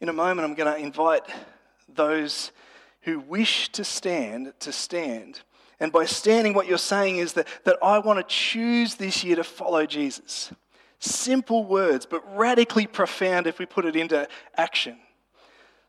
In 0.00 0.08
a 0.08 0.12
moment, 0.12 0.46
I'm 0.46 0.54
going 0.54 0.72
to 0.72 0.78
invite 0.78 1.22
those 1.88 2.52
who 3.02 3.20
wish 3.20 3.70
to 3.70 3.84
stand 3.84 4.52
to 4.60 4.72
stand. 4.72 5.40
And 5.80 5.90
by 5.90 6.04
standing, 6.04 6.54
what 6.54 6.68
you're 6.68 6.78
saying 6.78 7.16
is 7.16 7.32
that, 7.32 7.48
that 7.64 7.76
I 7.82 7.98
want 7.98 8.18
to 8.18 8.24
choose 8.34 8.94
this 8.94 9.24
year 9.24 9.36
to 9.36 9.44
follow 9.44 9.86
Jesus. 9.86 10.52
Simple 11.00 11.64
words, 11.64 12.06
but 12.06 12.22
radically 12.36 12.86
profound 12.86 13.46
if 13.46 13.58
we 13.58 13.66
put 13.66 13.84
it 13.84 13.96
into 13.96 14.28
action. 14.56 14.98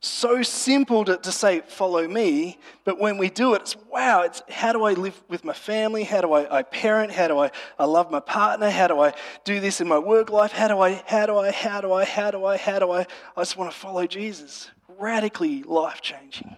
So 0.06 0.42
simple 0.42 1.06
to, 1.06 1.18
to 1.18 1.32
say, 1.32 1.62
follow 1.62 2.06
me, 2.08 2.60
but 2.84 3.00
when 3.00 3.18
we 3.18 3.30
do 3.30 3.54
it, 3.54 3.62
it's 3.62 3.76
wow, 3.89 4.24
it's 4.24 4.42
how 4.50 4.74
do 4.74 4.84
I 4.84 4.94
live 4.94 5.22
with 5.30 5.46
my 5.46 5.54
family? 5.54 6.04
How 6.04 6.20
do 6.20 6.34
I, 6.34 6.60
I 6.60 6.63
parent? 6.63 7.12
How 7.12 7.30
do 7.30 7.39
I, 7.39 7.52
I 7.80 7.86
love 7.86 8.12
my 8.12 8.20
partner? 8.20 8.70
How 8.70 8.88
do 8.88 9.00
I 9.00 9.13
do 9.46 9.62
this 9.62 9.80
in 9.80 9.88
my 9.88 9.98
work 9.98 10.30
life? 10.30 10.52
How 10.52 10.68
do 10.68 10.80
I, 10.80 11.02
how 11.08 11.26
do 11.26 11.38
I, 11.38 11.52
how 11.52 11.80
do 11.80 11.94
I, 11.94 12.04
how 12.04 12.32
do 12.32 12.46
I, 12.46 12.58
how 12.58 12.80
do 12.80 12.92
I? 12.92 13.02
I 13.38 13.42
just 13.42 13.56
want 13.56 13.72
to 13.72 13.78
follow 13.78 14.06
Jesus. 14.06 14.70
Radically 15.00 15.63
life 15.63 16.02
changing. 16.02 16.58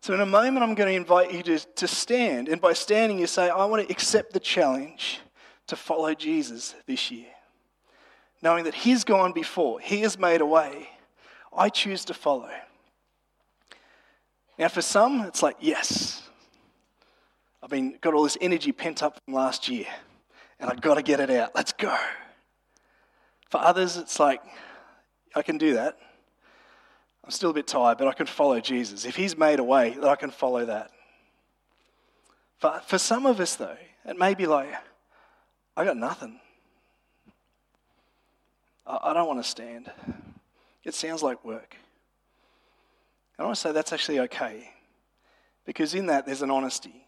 So, 0.00 0.14
in 0.14 0.20
a 0.20 0.26
moment, 0.26 0.64
I'm 0.64 0.74
going 0.74 0.88
to 0.88 0.96
invite 0.96 1.32
you 1.32 1.42
to, 1.44 1.58
to 1.58 1.86
stand. 1.86 2.48
And 2.48 2.60
by 2.60 2.72
standing, 2.72 3.18
you 3.18 3.26
say, 3.26 3.50
I 3.50 3.64
want 3.66 3.86
to 3.86 3.92
accept 3.92 4.32
the 4.32 4.40
challenge 4.40 5.20
to 5.66 5.76
follow 5.76 6.14
Jesus 6.14 6.74
this 6.86 7.10
year. 7.10 7.28
Knowing 8.42 8.64
that 8.64 8.74
He's 8.74 9.04
gone 9.04 9.32
before, 9.32 9.80
He 9.80 10.00
has 10.00 10.18
made 10.18 10.40
a 10.40 10.46
way 10.46 10.88
I 11.56 11.68
choose 11.68 12.04
to 12.06 12.14
follow. 12.14 12.50
Now, 14.58 14.68
for 14.68 14.82
some, 14.82 15.22
it's 15.22 15.42
like, 15.42 15.56
yes, 15.60 16.22
I've 17.62 17.70
been 17.70 17.98
got 18.00 18.14
all 18.14 18.22
this 18.22 18.38
energy 18.40 18.72
pent 18.72 19.02
up 19.02 19.18
from 19.24 19.34
last 19.34 19.68
year, 19.68 19.86
and 20.60 20.70
I've 20.70 20.80
got 20.80 20.94
to 20.94 21.02
get 21.02 21.20
it 21.20 21.30
out. 21.30 21.52
Let's 21.54 21.72
go. 21.72 21.96
For 23.50 23.58
others, 23.58 23.96
it's 23.96 24.18
like, 24.18 24.40
I 25.34 25.42
can 25.42 25.58
do 25.58 25.74
that. 25.74 25.98
I'm 27.24 27.30
still 27.30 27.50
a 27.50 27.54
bit 27.54 27.66
tired, 27.66 27.98
but 27.98 28.08
I 28.08 28.12
can 28.12 28.26
follow 28.26 28.60
Jesus. 28.60 29.04
If 29.04 29.16
He's 29.16 29.36
made 29.36 29.58
a 29.58 29.64
way, 29.64 29.96
I 30.02 30.16
can 30.16 30.30
follow 30.30 30.64
that. 30.64 30.90
For, 32.58 32.80
for 32.86 32.98
some 32.98 33.26
of 33.26 33.40
us, 33.40 33.56
though, 33.56 33.76
it 34.04 34.18
may 34.18 34.34
be 34.34 34.46
like, 34.46 34.72
I 35.76 35.84
got 35.84 35.96
nothing. 35.96 36.40
I 38.86 39.12
don't 39.14 39.26
want 39.26 39.42
to 39.42 39.48
stand. 39.48 39.90
It 40.84 40.94
sounds 40.94 41.22
like 41.22 41.44
work. 41.44 41.76
And 43.38 43.44
I 43.44 43.46
want 43.46 43.56
to 43.56 43.60
say 43.60 43.72
that's 43.72 43.92
actually 43.92 44.20
okay 44.20 44.70
because 45.64 45.94
in 45.94 46.06
that 46.06 46.26
there's 46.26 46.42
an 46.42 46.50
honesty. 46.50 47.06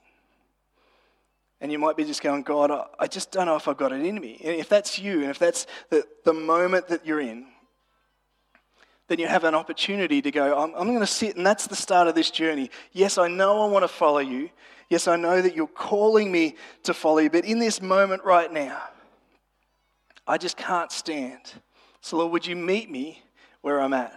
And 1.60 1.72
you 1.72 1.78
might 1.78 1.96
be 1.96 2.04
just 2.04 2.22
going, 2.22 2.42
God, 2.42 2.70
I 2.98 3.06
just 3.06 3.32
don't 3.32 3.46
know 3.46 3.56
if 3.56 3.68
I've 3.68 3.76
got 3.76 3.92
it 3.92 4.04
in 4.04 4.20
me. 4.20 4.40
And 4.44 4.54
if 4.56 4.68
that's 4.68 4.98
you, 4.98 5.22
and 5.22 5.30
if 5.30 5.38
that's 5.38 5.66
the, 5.88 6.04
the 6.24 6.34
moment 6.34 6.88
that 6.88 7.06
you're 7.06 7.20
in, 7.20 7.46
then 9.08 9.18
you 9.18 9.26
have 9.26 9.44
an 9.44 9.54
opportunity 9.54 10.20
to 10.22 10.30
go, 10.30 10.58
I'm, 10.58 10.74
I'm 10.74 10.88
going 10.88 11.00
to 11.00 11.06
sit, 11.06 11.36
and 11.36 11.46
that's 11.46 11.66
the 11.66 11.76
start 11.76 12.08
of 12.08 12.14
this 12.14 12.30
journey. 12.30 12.70
Yes, 12.92 13.18
I 13.18 13.28
know 13.28 13.62
I 13.62 13.66
want 13.68 13.82
to 13.82 13.88
follow 13.88 14.18
you. 14.18 14.50
Yes, 14.88 15.08
I 15.08 15.16
know 15.16 15.40
that 15.40 15.54
you're 15.54 15.66
calling 15.66 16.30
me 16.30 16.56
to 16.84 16.94
follow 16.94 17.18
you. 17.18 17.30
But 17.30 17.44
in 17.44 17.58
this 17.58 17.80
moment 17.80 18.24
right 18.24 18.52
now, 18.52 18.82
I 20.26 20.38
just 20.38 20.56
can't 20.56 20.90
stand. 20.92 21.40
So, 22.00 22.18
Lord, 22.18 22.32
would 22.32 22.46
you 22.46 22.56
meet 22.56 22.90
me 22.90 23.22
where 23.64 23.80
I'm 23.80 23.94
at. 23.94 24.12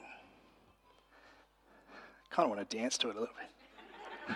I 1.95 2.35
kind 2.35 2.51
of 2.51 2.57
want 2.57 2.69
to 2.69 2.77
dance 2.77 2.97
to 2.97 3.09
it 3.09 3.15
a 3.15 3.19
little 3.19 3.33
bit. 4.27 4.35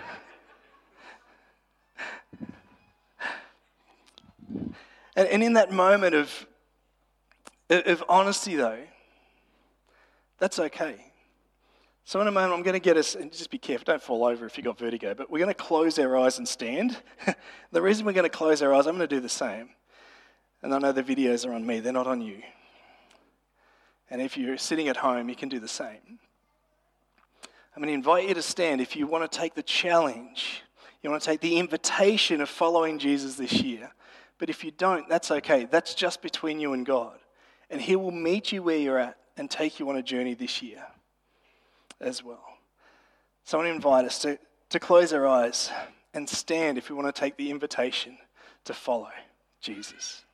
and, 5.18 5.28
and 5.28 5.44
in 5.44 5.52
that 5.54 5.70
moment 5.70 6.16
of, 6.16 6.48
of 7.70 8.06
honesty, 8.08 8.56
though, 8.56 8.80
that's 10.40 10.60
okay. 10.60 11.12
So, 12.06 12.22
in 12.22 12.28
a 12.30 12.32
moment, 12.32 12.54
I'm 12.54 12.64
going 12.64 12.74
to 12.76 12.80
get 12.80 12.96
us, 12.96 13.16
and 13.16 13.34
just 13.34 13.52
be 13.52 13.58
careful, 13.58 13.84
don't 13.84 14.02
fall 14.02 14.24
over 14.24 14.46
if 14.46 14.58
you've 14.58 14.64
got 14.64 14.80
vertigo, 14.80 15.14
but 15.14 15.30
we're 15.30 15.40
going 15.40 15.50
to 15.50 15.54
close 15.54 16.00
our 16.00 16.18
eyes 16.18 16.38
and 16.38 16.48
stand. 16.48 16.96
the 17.74 17.82
reason 17.82 18.06
we're 18.06 18.14
going 18.14 18.24
to 18.24 18.30
close 18.30 18.62
our 18.62 18.74
eyes, 18.74 18.88
I'm 18.88 18.96
going 18.96 19.10
to 19.10 19.14
do 19.14 19.20
the 19.20 19.28
same. 19.28 19.72
And 20.64 20.74
I 20.74 20.80
know 20.80 20.94
the 20.94 21.04
videos 21.04 21.46
are 21.46 21.52
on 21.52 21.66
me, 21.66 21.82
they're 21.82 21.92
not 21.92 22.08
on 22.08 22.22
you. 22.22 22.42
And 24.12 24.22
if 24.22 24.38
you're 24.38 24.58
sitting 24.58 24.90
at 24.90 24.98
home, 24.98 25.30
you 25.30 25.36
can 25.36 25.50
do 25.50 25.60
the 25.60 25.70
same. 25.70 26.20
I'm 27.74 27.82
going 27.82 27.88
to 27.88 27.94
invite 27.94 28.28
you 28.28 28.34
to 28.34 28.42
stand 28.42 28.82
if 28.82 28.98
you 28.98 29.08
want 29.08 29.32
to 29.32 29.40
take 29.40 29.56
the 29.56 29.64
challenge, 29.64 30.62
you 31.02 31.10
want 31.10 31.24
to 31.24 31.26
take 31.26 31.40
the 31.40 31.58
invitation 31.58 32.42
of 32.42 32.50
following 32.50 33.00
Jesus 33.00 33.36
this 33.36 33.54
year. 33.54 33.90
But 34.38 34.50
if 34.50 34.66
you 34.66 34.72
don't, 34.72 35.08
that's 35.08 35.32
okay. 35.32 35.66
That's 35.66 35.96
just 35.96 36.22
between 36.22 36.60
you 36.60 36.74
and 36.74 36.86
God. 36.86 37.18
And 37.70 37.80
He 37.80 37.96
will 37.96 38.12
meet 38.12 38.52
you 38.52 38.62
where 38.62 38.78
you're 38.78 39.00
at 39.00 39.18
and 39.38 39.50
take 39.50 39.80
you 39.80 39.90
on 39.90 39.96
a 39.96 40.04
journey 40.04 40.34
this 40.34 40.62
year 40.62 40.86
as 42.02 42.22
well. 42.22 42.44
So 43.46 43.58
I 43.58 43.62
want 43.62 43.72
to 43.72 43.76
invite 43.76 44.06
us 44.06 44.20
to, 44.20 44.38
to 44.72 44.80
close 44.80 45.14
our 45.14 45.26
eyes 45.26 45.72
and 46.14 46.28
stand 46.28 46.78
if 46.78 46.90
we 46.90 46.96
want 46.96 47.14
to 47.14 47.18
take 47.18 47.38
the 47.38 47.50
invitation 47.50 48.18
to 48.66 48.74
follow 48.74 49.10
Jesus. 49.62 50.26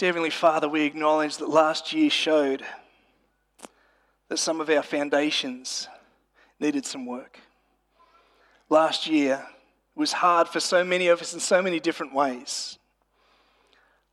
Dear 0.00 0.08
Heavenly 0.08 0.30
Father, 0.30 0.66
we 0.66 0.84
acknowledge 0.84 1.36
that 1.36 1.50
last 1.50 1.92
year 1.92 2.08
showed 2.08 2.64
that 4.30 4.38
some 4.38 4.58
of 4.58 4.70
our 4.70 4.82
foundations 4.82 5.88
needed 6.58 6.86
some 6.86 7.04
work. 7.04 7.38
Last 8.70 9.06
year 9.06 9.46
was 9.94 10.12
hard 10.12 10.48
for 10.48 10.58
so 10.58 10.82
many 10.84 11.08
of 11.08 11.20
us 11.20 11.34
in 11.34 11.38
so 11.38 11.60
many 11.60 11.80
different 11.80 12.14
ways. 12.14 12.78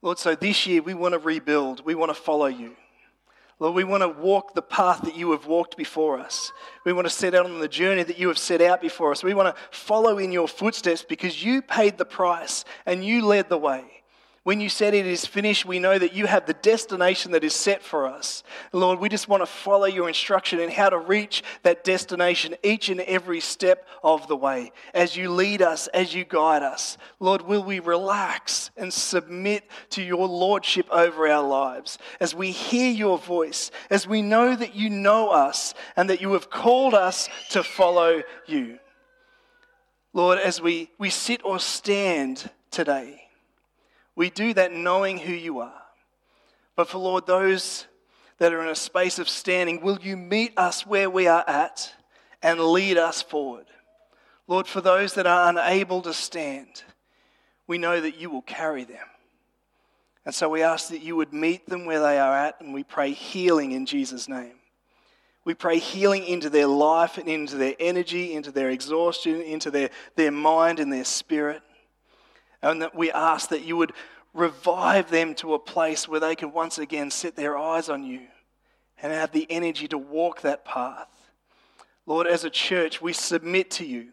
Lord, 0.01 0.19
so 0.19 0.35
this 0.35 0.67
year 0.67 0.81
we 0.81 0.93
want 0.93 1.13
to 1.13 1.19
rebuild, 1.19 1.85
we 1.85 1.95
want 1.95 2.09
to 2.09 2.21
follow 2.21 2.47
you. 2.47 2.75
Lord, 3.57 3.73
we 3.73 3.85
want 3.85 4.03
to 4.03 4.09
walk 4.09 4.55
the 4.55 4.61
path 4.61 5.03
that 5.03 5.15
you 5.15 5.31
have 5.31 5.45
walked 5.45 5.77
before 5.77 6.19
us. 6.19 6.51
We 6.83 6.91
want 6.91 7.07
to 7.07 7.13
set 7.13 7.33
out 7.33 7.45
on 7.45 7.59
the 7.59 7.67
journey 7.69 8.03
that 8.03 8.19
you 8.19 8.27
have 8.27 8.37
set 8.37 8.59
out 8.59 8.81
before 8.81 9.13
us. 9.13 9.23
We 9.23 9.33
want 9.33 9.55
to 9.55 9.61
follow 9.71 10.17
in 10.17 10.33
your 10.33 10.49
footsteps 10.49 11.05
because 11.07 11.41
you 11.41 11.61
paid 11.61 11.97
the 11.97 12.03
price 12.03 12.65
and 12.85 13.05
you 13.05 13.25
led 13.25 13.47
the 13.47 13.57
way. 13.57 13.96
When 14.47 14.61
you 14.61 14.69
said 14.69 14.93
it 14.93 15.05
is 15.05 15.25
finished, 15.25 15.65
we 15.65 15.77
know 15.77 15.99
that 15.99 16.13
you 16.13 16.25
have 16.25 16.45
the 16.45 16.53
destination 16.53 17.33
that 17.33 17.43
is 17.43 17.53
set 17.53 17.83
for 17.83 18.07
us. 18.07 18.43
Lord, 18.71 18.97
we 18.97 19.09
just 19.09 19.27
want 19.27 19.41
to 19.41 19.45
follow 19.45 19.87
your 19.87 20.07
instruction 20.07 20.61
in 20.61 20.71
how 20.71 20.89
to 20.89 20.97
reach 20.97 21.43
that 21.63 21.83
destination 21.83 22.55
each 22.63 22.87
and 22.87 23.01
every 23.01 23.41
step 23.41 23.85
of 24.01 24.29
the 24.29 24.37
way. 24.37 24.71
As 24.93 25.17
you 25.17 25.31
lead 25.31 25.61
us, 25.61 25.87
as 25.87 26.13
you 26.13 26.23
guide 26.23 26.63
us, 26.63 26.97
Lord, 27.19 27.41
will 27.41 27.61
we 27.61 27.81
relax 27.81 28.71
and 28.77 28.93
submit 28.93 29.65
to 29.89 30.01
your 30.01 30.29
lordship 30.29 30.87
over 30.91 31.27
our 31.27 31.45
lives? 31.45 31.97
As 32.21 32.33
we 32.33 32.51
hear 32.51 32.89
your 32.89 33.17
voice, 33.17 33.69
as 33.89 34.07
we 34.07 34.21
know 34.21 34.55
that 34.55 34.73
you 34.73 34.89
know 34.89 35.27
us 35.27 35.73
and 35.97 36.09
that 36.09 36.21
you 36.21 36.31
have 36.31 36.49
called 36.49 36.93
us 36.93 37.27
to 37.49 37.63
follow 37.63 38.23
you. 38.45 38.79
Lord, 40.13 40.39
as 40.39 40.61
we, 40.61 40.89
we 40.97 41.09
sit 41.09 41.43
or 41.43 41.59
stand 41.59 42.49
today, 42.71 43.26
we 44.17 44.31
do 44.31 44.51
that 44.55 44.73
knowing 44.73 45.19
who 45.19 45.31
you 45.31 45.59
are. 45.59 45.81
But 46.75 46.89
for 46.89 46.97
Lord, 46.97 47.27
those 47.27 47.85
that 48.39 48.51
are 48.51 48.61
in 48.63 48.67
a 48.67 48.75
space 48.75 49.19
of 49.19 49.29
standing, 49.29 49.79
will 49.79 49.99
you 50.01 50.17
meet 50.17 50.53
us 50.57 50.87
where 50.87 51.09
we 51.09 51.27
are 51.27 51.45
at 51.47 51.93
and 52.41 52.59
lead 52.59 52.97
us 52.97 53.21
forward? 53.21 53.67
Lord, 54.47 54.65
for 54.65 54.81
those 54.81 55.13
that 55.13 55.27
are 55.27 55.49
unable 55.49 56.01
to 56.01 56.13
stand, 56.13 56.83
we 57.67 57.77
know 57.77 58.01
that 58.01 58.17
you 58.19 58.31
will 58.31 58.41
carry 58.41 58.85
them. 58.85 59.05
And 60.25 60.33
so 60.33 60.49
we 60.49 60.63
ask 60.63 60.89
that 60.89 61.03
you 61.03 61.15
would 61.15 61.31
meet 61.31 61.69
them 61.69 61.85
where 61.85 61.99
they 61.99 62.17
are 62.17 62.35
at, 62.35 62.59
and 62.59 62.73
we 62.73 62.83
pray 62.83 63.11
healing 63.11 63.71
in 63.71 63.85
Jesus' 63.85 64.27
name. 64.27 64.55
We 65.45 65.53
pray 65.53 65.77
healing 65.77 66.25
into 66.25 66.49
their 66.49 66.67
life 66.67 67.19
and 67.19 67.29
into 67.29 67.55
their 67.55 67.75
energy, 67.79 68.33
into 68.33 68.51
their 68.51 68.71
exhaustion, 68.71 69.41
into 69.41 69.69
their, 69.69 69.91
their 70.15 70.31
mind 70.31 70.79
and 70.79 70.91
their 70.91 71.05
spirit. 71.05 71.61
And 72.61 72.81
that 72.81 72.95
we 72.95 73.11
ask 73.11 73.49
that 73.49 73.63
you 73.63 73.77
would 73.77 73.93
revive 74.33 75.09
them 75.09 75.35
to 75.35 75.53
a 75.53 75.59
place 75.59 76.07
where 76.07 76.19
they 76.19 76.35
can 76.35 76.51
once 76.51 76.77
again 76.77 77.11
set 77.11 77.35
their 77.35 77.57
eyes 77.57 77.89
on 77.89 78.03
you 78.03 78.21
and 79.01 79.11
have 79.11 79.31
the 79.31 79.47
energy 79.49 79.87
to 79.87 79.97
walk 79.97 80.41
that 80.41 80.65
path. 80.65 81.09
Lord, 82.05 82.27
as 82.27 82.43
a 82.43 82.49
church, 82.49 83.01
we 83.01 83.13
submit 83.13 83.69
to 83.71 83.85
you. 83.85 84.09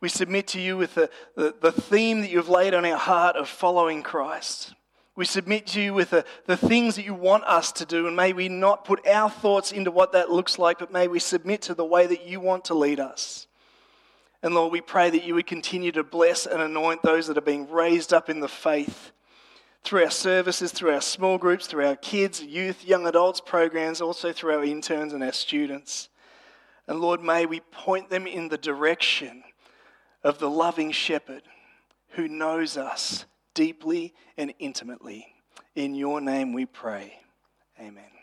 We 0.00 0.08
submit 0.08 0.46
to 0.48 0.60
you 0.60 0.76
with 0.76 0.94
the, 0.94 1.10
the, 1.36 1.54
the, 1.60 1.72
theme 1.72 2.22
that 2.22 2.30
you've 2.30 2.48
laid 2.48 2.74
on 2.74 2.86
our 2.86 2.96
heart 2.96 3.36
of 3.36 3.48
following 3.48 4.02
Christ. 4.02 4.74
We 5.14 5.26
submit 5.26 5.66
to 5.68 5.80
you 5.80 5.92
with 5.92 6.10
the, 6.10 6.24
the 6.46 6.56
things 6.56 6.96
that 6.96 7.04
you 7.04 7.12
want 7.12 7.44
us 7.44 7.72
to 7.72 7.84
do, 7.84 8.06
and 8.06 8.16
may 8.16 8.32
we 8.32 8.48
not 8.48 8.86
put 8.86 9.06
our 9.06 9.28
thoughts 9.28 9.72
into 9.72 9.90
what 9.90 10.12
that 10.12 10.30
looks 10.30 10.58
like, 10.58 10.78
but 10.78 10.92
may 10.92 11.08
we 11.08 11.18
submit 11.18 11.62
to 11.62 11.74
the 11.74 11.84
way 11.84 12.06
that 12.06 12.26
you 12.26 12.40
want 12.40 12.64
to 12.66 12.74
lead 12.74 12.98
us. 12.98 13.46
And 14.42 14.54
Lord, 14.54 14.72
we 14.72 14.80
pray 14.80 15.10
that 15.10 15.24
you 15.24 15.34
would 15.34 15.46
continue 15.46 15.92
to 15.92 16.02
bless 16.02 16.46
and 16.46 16.62
anoint 16.62 17.02
those 17.02 17.26
that 17.26 17.36
are 17.36 17.42
being 17.42 17.70
raised 17.70 18.12
up 18.12 18.30
in 18.30 18.40
the 18.40 18.48
faith 18.48 19.12
through 19.84 20.04
our 20.04 20.10
services, 20.10 20.72
through 20.72 20.92
our 20.92 21.00
small 21.00 21.38
groups, 21.38 21.66
through 21.66 21.86
our 21.86 21.96
kids, 21.96 22.42
youth, 22.42 22.84
young 22.84 23.06
adults 23.06 23.40
programs, 23.40 24.00
also 24.00 24.32
through 24.32 24.54
our 24.54 24.64
interns 24.64 25.12
and 25.12 25.22
our 25.22 25.32
students. 25.32 26.08
And 26.86 27.00
Lord, 27.00 27.22
may 27.22 27.46
we 27.46 27.60
point 27.60 28.10
them 28.10 28.26
in 28.26 28.48
the 28.48 28.58
direction 28.58 29.42
of 30.22 30.38
the 30.38 30.50
loving 30.50 30.92
shepherd 30.92 31.42
who 32.10 32.28
knows 32.28 32.76
us 32.76 33.26
deeply 33.54 34.14
and 34.36 34.54
intimately. 34.58 35.34
In 35.74 35.94
your 35.94 36.20
name 36.20 36.52
we 36.52 36.66
pray. 36.66 37.20
Amen. 37.78 38.19